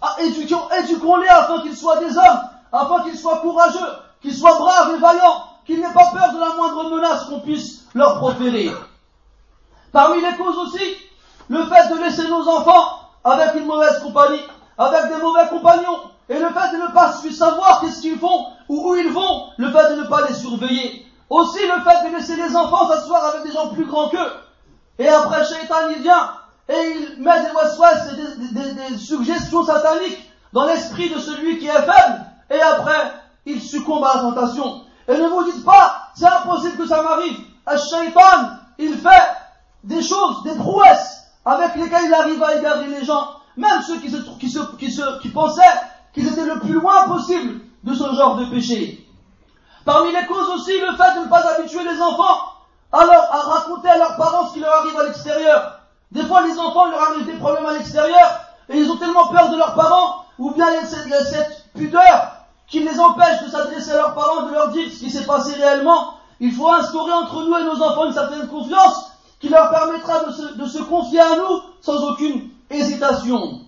Ah, 0.00 0.16
éduquons-les 0.20 1.28
afin 1.28 1.60
qu'ils 1.62 1.76
soient 1.76 1.98
des 1.98 2.16
hommes, 2.16 2.40
afin 2.72 3.02
qu'ils 3.04 3.18
soient 3.18 3.38
courageux, 3.38 3.86
qu'ils 4.20 4.34
soient 4.34 4.58
braves 4.58 4.94
et 4.94 4.98
vaillants, 4.98 5.44
qu'ils 5.64 5.80
n'aient 5.80 5.92
pas 5.92 6.10
peur 6.12 6.32
de 6.32 6.40
la 6.40 6.54
moindre 6.54 6.90
menace 6.90 7.24
qu'on 7.26 7.40
puisse 7.40 7.84
leur 7.94 8.18
proférer. 8.18 8.70
Parmi 9.92 10.20
les 10.20 10.36
causes 10.36 10.58
aussi, 10.58 10.96
le 11.48 11.64
fait 11.66 11.88
de 11.94 11.98
laisser 11.98 12.28
nos 12.28 12.48
enfants 12.48 13.00
avec 13.24 13.54
une 13.54 13.66
mauvaise 13.66 14.00
compagnie, 14.02 14.42
avec 14.76 15.08
des 15.08 15.22
mauvais 15.22 15.48
compagnons, 15.48 16.10
et 16.28 16.38
le 16.38 16.48
fait 16.48 16.76
de 16.76 16.82
ne 16.82 16.92
pas 16.92 17.12
savoir 17.12 17.80
qu'est-ce 17.80 18.02
qu'ils 18.02 18.18
font 18.18 18.46
ou 18.68 18.90
où 18.90 18.96
ils 18.96 19.10
vont, 19.10 19.50
le 19.56 19.70
fait 19.70 19.94
de 19.94 20.00
ne 20.02 20.06
pas 20.06 20.26
les 20.28 20.34
surveiller. 20.34 21.06
Aussi 21.30 21.60
le 21.60 21.82
fait 21.82 22.08
de 22.08 22.16
laisser 22.16 22.36
les 22.36 22.54
enfants 22.54 22.88
s'asseoir 22.88 23.24
avec 23.26 23.44
des 23.44 23.52
gens 23.52 23.68
plus 23.68 23.86
grands 23.86 24.08
qu'eux. 24.08 24.32
Et 24.98 25.08
après, 25.08 25.44
Shaitan, 25.44 25.88
il 25.90 26.02
vient 26.02 26.32
et 26.68 26.96
il 26.96 27.22
met 27.22 27.42
des 27.44 27.50
waswas 27.50 28.12
et 28.12 28.52
des, 28.52 28.72
des, 28.74 28.98
suggestions 28.98 29.64
sataniques 29.64 30.30
dans 30.52 30.66
l'esprit 30.66 31.08
de 31.08 31.18
celui 31.18 31.58
qui 31.58 31.66
est 31.66 31.72
faible. 31.72 32.26
Et 32.50 32.60
après, 32.60 33.14
il 33.46 33.60
succombe 33.60 34.04
à 34.04 34.16
la 34.16 34.20
tentation. 34.20 34.82
Et 35.08 35.16
ne 35.16 35.28
vous 35.28 35.44
dites 35.44 35.64
pas, 35.64 36.10
c'est 36.14 36.26
impossible 36.26 36.76
que 36.76 36.86
ça 36.86 37.02
m'arrive. 37.02 37.38
Shaitan, 37.66 38.50
il 38.78 38.94
fait 38.94 39.08
des 39.84 40.02
choses, 40.02 40.42
des 40.44 40.54
prouesses 40.56 41.24
avec 41.44 41.76
lesquelles 41.76 42.06
il 42.06 42.14
arrive 42.14 42.42
à 42.42 42.56
égarer 42.56 42.86
les 42.88 43.04
gens. 43.04 43.28
Même 43.56 43.82
ceux 43.82 43.98
qui, 43.98 44.10
pensaient 45.30 45.62
qu'ils 46.12 46.28
étaient 46.28 46.44
le 46.44 46.60
plus 46.60 46.74
loin 46.74 47.08
possible 47.08 47.60
de 47.82 47.94
ce 47.94 48.14
genre 48.14 48.36
de 48.36 48.44
péché. 48.46 49.06
Parmi 49.84 50.12
les 50.12 50.26
causes 50.26 50.50
aussi, 50.50 50.78
le 50.78 50.96
fait 50.96 51.14
de 51.18 51.24
ne 51.24 51.30
pas 51.30 51.40
habituer 51.54 51.82
les 51.82 52.00
enfants 52.00 52.52
à 52.92 53.04
raconter 53.04 53.88
à 53.88 53.96
leurs 53.96 54.16
parents 54.16 54.48
ce 54.48 54.54
qui 54.54 54.60
leur 54.60 54.74
arrive 54.74 54.98
à 54.98 55.04
l'extérieur. 55.04 55.77
Des 56.12 56.22
fois, 56.24 56.42
les 56.46 56.58
enfants 56.58 56.90
leur 56.90 57.02
arrivent 57.02 57.26
des 57.26 57.38
problèmes 57.38 57.66
à 57.66 57.72
l'extérieur 57.74 58.40
et 58.68 58.78
ils 58.78 58.90
ont 58.90 58.96
tellement 58.96 59.28
peur 59.28 59.50
de 59.50 59.56
leurs 59.56 59.74
parents 59.74 60.24
ou 60.38 60.50
bien 60.52 60.66
cette, 60.84 61.64
pudeur 61.74 62.32
qui 62.66 62.80
les 62.80 62.98
empêche 62.98 63.42
de 63.44 63.50
s'adresser 63.50 63.92
à 63.92 63.96
leurs 63.96 64.14
parents, 64.14 64.42
de 64.42 64.52
leur 64.52 64.68
dire 64.68 64.90
ce 64.90 64.98
qui 64.98 65.10
s'est 65.10 65.24
passé 65.24 65.54
réellement. 65.54 66.14
Il 66.40 66.52
faut 66.52 66.68
instaurer 66.68 67.12
entre 67.12 67.44
nous 67.44 67.56
et 67.56 67.64
nos 67.64 67.82
enfants 67.82 68.06
une 68.06 68.12
certaine 68.12 68.46
confiance 68.48 69.12
qui 69.40 69.48
leur 69.48 69.70
permettra 69.70 70.24
de 70.24 70.32
se, 70.32 70.54
de 70.54 70.66
se 70.66 70.82
confier 70.82 71.20
à 71.20 71.36
nous 71.36 71.60
sans 71.80 72.02
aucune 72.10 72.48
hésitation. 72.70 73.60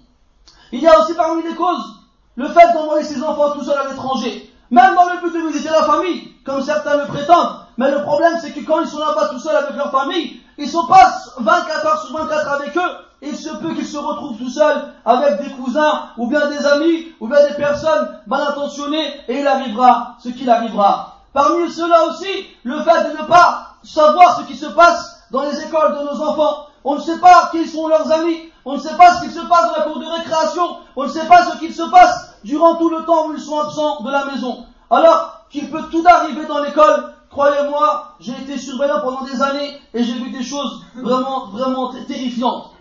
Il 0.73 0.81
y 0.81 0.87
a 0.87 0.99
aussi 1.01 1.15
parmi 1.15 1.43
les 1.43 1.55
causes 1.55 2.01
le 2.37 2.49
fait 2.49 2.73
d'envoyer 2.75 3.05
ses 3.05 3.23
enfants 3.23 3.53
tout 3.53 3.65
seuls 3.65 3.79
à 3.79 3.89
l'étranger, 3.89 4.51
même 4.71 4.95
dans 4.95 5.09
le 5.09 5.21
but 5.21 5.33
de 5.33 5.49
visiter 5.49 5.71
la 5.71 5.83
famille, 5.83 6.33
comme 6.45 6.63
certains 6.63 6.97
le 6.97 7.07
prétendent. 7.07 7.61
Mais 7.77 7.91
le 7.91 8.03
problème, 8.03 8.39
c'est 8.41 8.53
que 8.53 8.65
quand 8.65 8.81
ils 8.81 8.89
sont 8.89 8.99
là-bas 8.99 9.29
tout 9.29 9.39
seuls 9.39 9.57
avec 9.57 9.77
leur 9.77 9.91
famille, 9.91 10.41
ils 10.61 10.69
sont 10.69 10.87
pas 10.87 11.11
24 11.39 11.87
heures 11.87 12.07
sur 12.07 12.17
24 12.17 12.53
avec 12.53 12.77
eux. 12.77 12.97
Il 13.23 13.37
se 13.37 13.49
peut 13.57 13.75
qu'ils 13.75 13.87
se 13.87 13.99
retrouvent 13.99 14.37
tout 14.37 14.51
seuls 14.51 14.93
avec 15.05 15.43
des 15.43 15.51
cousins, 15.51 16.11
ou 16.17 16.27
bien 16.27 16.49
des 16.49 16.65
amis, 16.67 17.13
ou 17.21 17.27
bien 17.27 17.49
des 17.49 17.55
personnes 17.55 18.19
mal 18.27 18.43
intentionnées, 18.43 19.15
et 19.29 19.41
il 19.41 19.47
arrivera 19.47 20.17
ce 20.23 20.29
qu'il 20.29 20.49
arrivera. 20.49 21.17
Parmi 21.33 21.71
ceux-là 21.71 22.05
aussi, 22.07 22.47
le 22.65 22.83
fait 22.83 23.11
de 23.11 23.19
ne 23.19 23.27
pas 23.27 23.75
savoir 23.83 24.39
ce 24.39 24.45
qui 24.45 24.57
se 24.57 24.67
passe 24.67 25.23
dans 25.31 25.43
les 25.43 25.61
écoles 25.63 25.99
de 25.99 26.05
nos 26.05 26.23
enfants. 26.23 26.67
On 26.85 26.95
ne 26.95 27.01
sait 27.01 27.19
pas 27.19 27.49
qui 27.51 27.67
sont 27.67 27.89
leurs 27.89 28.11
amis, 28.11 28.51
on 28.65 28.75
ne 28.75 28.81
sait 28.81 28.97
pas 28.97 29.17
ce 29.17 29.25
qui 29.25 29.31
se 29.31 29.41
passe 29.41 29.67
dans 29.69 29.79
la 29.79 29.83
cour 29.85 29.99
de 29.99 30.07
récréation. 30.07 30.79
On 30.97 31.05
ne 31.05 31.09
sait 31.09 31.27
pas 31.27 31.45
ce 31.45 31.59
qu'il 31.59 31.73
se 31.73 31.83
passe 31.91 32.35
durant 32.45 32.77
tout 32.77 32.91
le 32.91 33.05
temps 33.05 33.29
où 33.29 33.35
ils 33.35 33.41
sont 33.41 33.59
absents 33.59 34.03
de 34.03 34.11
la 34.11 34.27
maison. 34.27 34.65
Alors 34.91 35.45
qu'il 35.51 35.71
peut 35.71 35.83
tout 35.91 36.05
arriver 36.07 36.47
dans 36.47 36.63
l'école, 36.63 37.15
croyez-moi, 37.31 38.15
j'ai 38.21 38.33
été 38.33 38.59
surveillant 38.59 39.01
pendant 39.01 39.23
des 39.23 39.41
années 39.41 39.81
et 39.95 40.05
j'ai 40.05 40.15
vu 40.15 40.31
des 40.31 40.43
choses 40.43 40.85
vraiment, 40.95 41.47
vraiment 41.49 41.93
terrifiantes. 42.07 42.73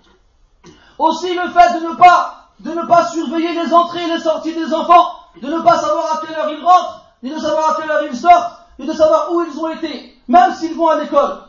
Aussi 0.97 1.33
le 1.33 1.49
fait 1.49 1.79
de 1.79 1.87
ne 1.87 1.95
pas, 1.95 2.49
de 2.59 2.71
ne 2.71 2.85
pas 2.85 3.07
surveiller 3.07 3.53
les 3.53 3.73
entrées 3.73 4.03
et 4.03 4.13
les 4.13 4.19
sorties 4.19 4.53
des 4.53 4.73
enfants, 4.73 5.11
de 5.41 5.47
ne 5.47 5.59
pas 5.61 5.77
savoir 5.77 6.13
à 6.13 6.25
quelle 6.25 6.35
heure 6.35 6.49
ils 6.49 6.63
rentrent, 6.63 7.05
ni 7.23 7.29
de 7.29 7.39
savoir 7.39 7.71
à 7.71 7.81
quelle 7.81 7.89
heure 7.89 8.03
ils 8.09 8.17
sortent, 8.17 8.59
ni 8.79 8.85
de 8.85 8.93
savoir 8.93 9.31
où 9.31 9.41
ils 9.41 9.59
ont 9.59 9.69
été, 9.69 10.15
même 10.27 10.53
s'ils 10.53 10.75
vont 10.75 10.89
à 10.89 10.99
l'école. 10.99 11.43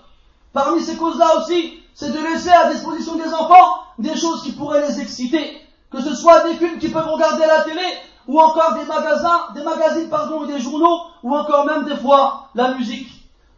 Parmi 0.52 0.80
ces 0.80 0.96
causes-là 0.96 1.36
aussi, 1.38 1.80
c'est 1.94 2.10
de 2.10 2.18
laisser 2.18 2.50
à 2.50 2.72
disposition 2.72 3.16
des 3.16 3.32
enfants 3.32 3.80
des 3.98 4.16
choses 4.16 4.42
qui 4.42 4.52
pourraient 4.52 4.86
les 4.86 5.00
exciter, 5.00 5.60
que 5.90 6.00
ce 6.00 6.14
soit 6.14 6.48
des 6.48 6.54
films 6.54 6.78
qu'ils 6.78 6.92
peuvent 6.92 7.08
regarder 7.08 7.42
à 7.44 7.58
la 7.58 7.64
télé, 7.64 7.82
ou 8.30 8.40
encore 8.40 8.74
des 8.74 8.84
magasins, 8.84 9.40
des 9.54 9.62
magazines 9.64 10.08
ou 10.38 10.46
des 10.46 10.60
journaux, 10.60 11.00
ou 11.24 11.36
encore 11.36 11.66
même 11.66 11.84
des 11.84 11.96
fois 11.96 12.44
la 12.54 12.74
musique. 12.74 13.08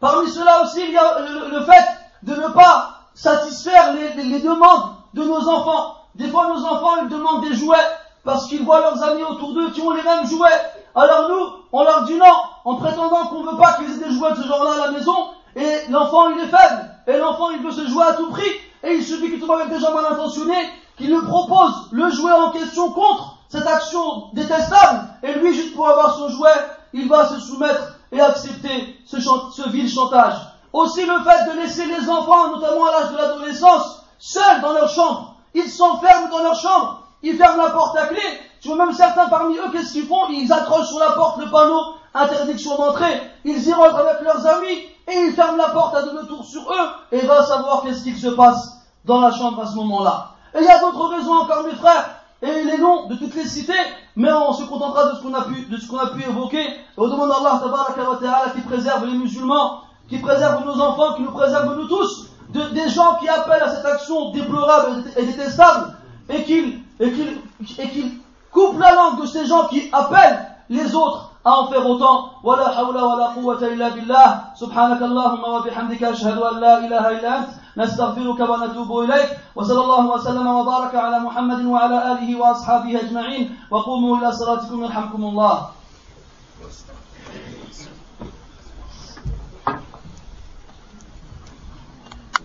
Parmi 0.00 0.30
cela 0.30 0.62
aussi, 0.62 0.80
il 0.82 0.92
y 0.92 0.96
a 0.96 1.18
le, 1.50 1.61
fait 1.61 1.85
de 2.22 2.35
ne 2.35 2.48
pas 2.48 3.00
satisfaire 3.12 3.92
les, 3.92 4.40
demandes 4.40 4.94
de 5.12 5.24
nos 5.24 5.46
enfants. 5.46 5.96
Des 6.14 6.26
fois, 6.28 6.48
nos 6.48 6.64
enfants, 6.64 7.02
ils 7.02 7.08
demandent 7.11 7.42
des 7.42 7.54
jouets 7.54 7.76
parce 8.24 8.46
qu'ils 8.46 8.64
voient 8.64 8.80
leurs 8.80 9.02
amis 9.02 9.22
autour 9.24 9.52
d'eux 9.52 9.70
qui 9.72 9.82
ont 9.82 9.90
les 9.90 10.02
mêmes 10.02 10.26
jouets. 10.26 10.48
Alors 10.94 11.28
nous, 11.28 11.46
on 11.72 11.85
leur 11.85 12.04
dit 12.04 12.16
non, 12.16 12.35
en 12.64 12.76
prétendant 12.76 13.26
qu'on 13.26 13.44
ne 13.44 13.50
veut 13.50 13.58
pas 13.58 13.74
qu'ils 13.74 13.92
aient 13.92 14.08
des 14.08 14.14
jouets 14.14 14.30
de 14.30 14.37
ce 14.37 14.48
genre-là 14.48 14.85
à 14.85 14.87
la 14.87 14.92
maison, 14.92 15.16
et 15.54 15.90
l'enfant, 15.90 16.30
il 16.30 16.38
est 16.38 16.48
faible, 16.48 16.90
et 17.08 17.18
l'enfant, 17.18 17.50
il 17.50 17.62
veut 17.62 17.72
se 17.72 17.87
jouer 17.88 18.04
à 18.04 18.14
tout 18.14 18.30
prix, 18.30 18.50
et 18.85 18.94
il 18.94 19.04
suffit 19.04 19.30
qu'il 19.30 19.40
tombe 19.40 19.50
avec 19.50 19.68
des 19.68 19.80
gens 19.80 19.92
mal 19.92 20.06
intentionnés, 20.12 20.70
qui 20.96 21.05
lui 21.07 21.20
propose 21.22 21.88
le 21.92 22.11
jouet 22.11 22.33
en 22.33 22.50
question 22.50 22.90
contre 22.92 23.38
cette 23.48 23.66
action 23.66 24.31
détestable, 24.33 25.09
et 25.22 25.35
lui, 25.35 25.55
juste 25.55 25.74
pour 25.74 25.88
avoir 25.88 26.16
son 26.16 26.28
jouet, 26.28 26.50
il 26.92 27.09
va 27.09 27.28
se 27.28 27.40
soumettre 27.40 27.98
et 28.11 28.20
accepter 28.20 28.96
ce, 29.05 29.68
vil 29.68 29.90
chantage. 29.90 30.35
Aussi 30.72 31.05
le 31.05 31.18
fait 31.20 31.50
de 31.50 31.61
laisser 31.61 31.87
les 31.87 32.09
enfants, 32.09 32.48
notamment 32.48 32.87
à 32.87 32.90
l'âge 32.92 33.12
de 33.12 33.16
l'adolescence, 33.16 34.02
seuls 34.18 34.61
dans 34.62 34.72
leur 34.72 34.88
chambre. 34.88 35.35
Ils 35.55 35.68
s'enferment 35.68 36.31
dans 36.31 36.42
leur 36.42 36.55
chambre, 36.55 37.02
ils 37.22 37.37
ferment 37.37 37.62
la 37.62 37.70
porte 37.70 37.96
à 37.96 38.07
clé. 38.07 38.22
Tu 38.61 38.68
vois 38.68 38.78
même 38.78 38.94
certains 38.94 39.28
parmi 39.28 39.57
eux, 39.57 39.70
qu'est-ce 39.72 39.92
qu'ils 39.92 40.07
font? 40.07 40.28
Ils 40.31 40.50
accrochent 40.52 40.88
sur 40.88 40.98
la 40.98 41.12
porte 41.12 41.38
le 41.38 41.50
panneau 41.50 41.94
interdiction 42.14 42.76
d'entrée. 42.76 43.20
Ils 43.44 43.66
y 43.66 43.72
rentrent 43.72 43.96
avec 43.96 44.22
leurs 44.22 44.46
amis 44.46 44.78
et 45.09 45.26
ils 45.26 45.33
ferment 45.33 45.57
la 45.57 45.70
porte 45.70 45.94
à 45.94 46.02
deux 46.02 46.26
tours 46.26 46.44
sur 46.44 46.62
eux 46.62 46.88
et 47.11 47.20
va 47.26 47.44
savoir 47.44 47.83
qu'est-ce 47.83 48.05
qu'il 48.05 48.16
se 48.16 48.28
passe 48.28 48.78
dans 49.05 49.20
la 49.20 49.33
chambre 49.33 49.62
à 49.62 49.66
ce 49.66 49.74
moment-là. 49.76 50.32
Et 50.55 50.59
il 50.59 50.65
y 50.65 50.69
a 50.69 50.81
d'autres 50.81 51.09
raisons 51.09 51.33
encore, 51.33 51.65
mes 51.65 51.75
frères, 51.75 52.17
et 52.43 52.65
les 52.65 52.79
noms 52.79 53.07
de 53.07 53.15
toutes 53.15 53.35
les 53.35 53.47
cités, 53.47 53.73
mais 54.17 54.33
on 54.33 54.53
se 54.53 54.65
contentera 54.65 55.11
de 55.11 55.17
ce 55.17 55.23
qu'on 55.23 55.35
a 55.35 55.45
pu, 55.45 55.67
de 55.67 55.77
ce 55.77 55.88
qu'on 55.88 55.99
a 55.99 56.11
pu 56.11 56.23
évoquer. 56.23 56.62
Et 56.62 56.79
on 56.97 57.09
demande 57.09 57.31
à 57.31 57.37
Allah 57.37 57.62
wa 57.65 58.17
ta'ala 58.21 58.51
qui 58.55 58.61
préserve 58.62 59.07
les 59.07 59.17
musulmans, 59.17 59.83
qui 60.09 60.19
préserve 60.19 60.65
nos 60.65 60.81
enfants, 60.81 61.15
qui 61.15 61.23
nous 61.23 61.31
préserve 61.31 61.77
nous 61.77 61.87
tous, 61.87 62.29
de, 62.51 62.62
des 62.75 62.88
gens 62.88 63.17
qui 63.21 63.29
appellent 63.29 63.62
à 63.62 63.75
cette 63.75 63.87
action 63.87 64.33
déplorable 64.33 65.05
et 65.17 65.25
détestable, 65.25 65.97
et 66.29 66.43
qu'il, 66.45 66.81
et 67.01 67.12
qu'il, 67.12 67.38
et 67.79 67.88
qu'il 67.88 68.12
coupe 68.51 68.79
la 68.79 68.95
langue 68.95 69.23
de 69.23 69.27
ces 69.27 69.47
gens 69.47 69.69
qui 69.69 69.88
appellent 69.93 70.47
les 70.69 70.95
autres 70.95 71.32
à 71.45 71.52
en 71.52 71.67
faire 71.67 71.86
autant. 71.86 72.30
ولا 72.43 72.67
حول 72.76 72.97
ولا 72.97 73.26
قوة 73.36 73.62
إلا 73.62 73.88
بالله 73.89 74.28
سبحانك 74.56 75.02
اللهم 75.02 75.43
وبحمدك 75.43 76.04
أشهد 76.04 76.38
أن 76.38 76.56
لا 76.60 76.73
إله 76.86 77.04
إلا 77.19 77.38
أنت 77.39 77.50
نستغفرك 77.78 78.39
ونتوب 78.39 79.00
إليك 79.00 79.30
وصلى 79.56 79.82
الله 79.84 80.06
وسلم 80.13 80.47
وبارك 80.47 80.95
على 80.95 81.19
محمد 81.19 81.65
وعلى 81.65 81.97
آله 82.12 82.30
وأصحابه 82.39 82.91
أجمعين 83.00 83.56
وقوموا 83.71 84.17
إلى 84.17 84.32
صلاتكم 84.32 84.84
يرحمكم 84.84 85.23
الله 85.23 85.56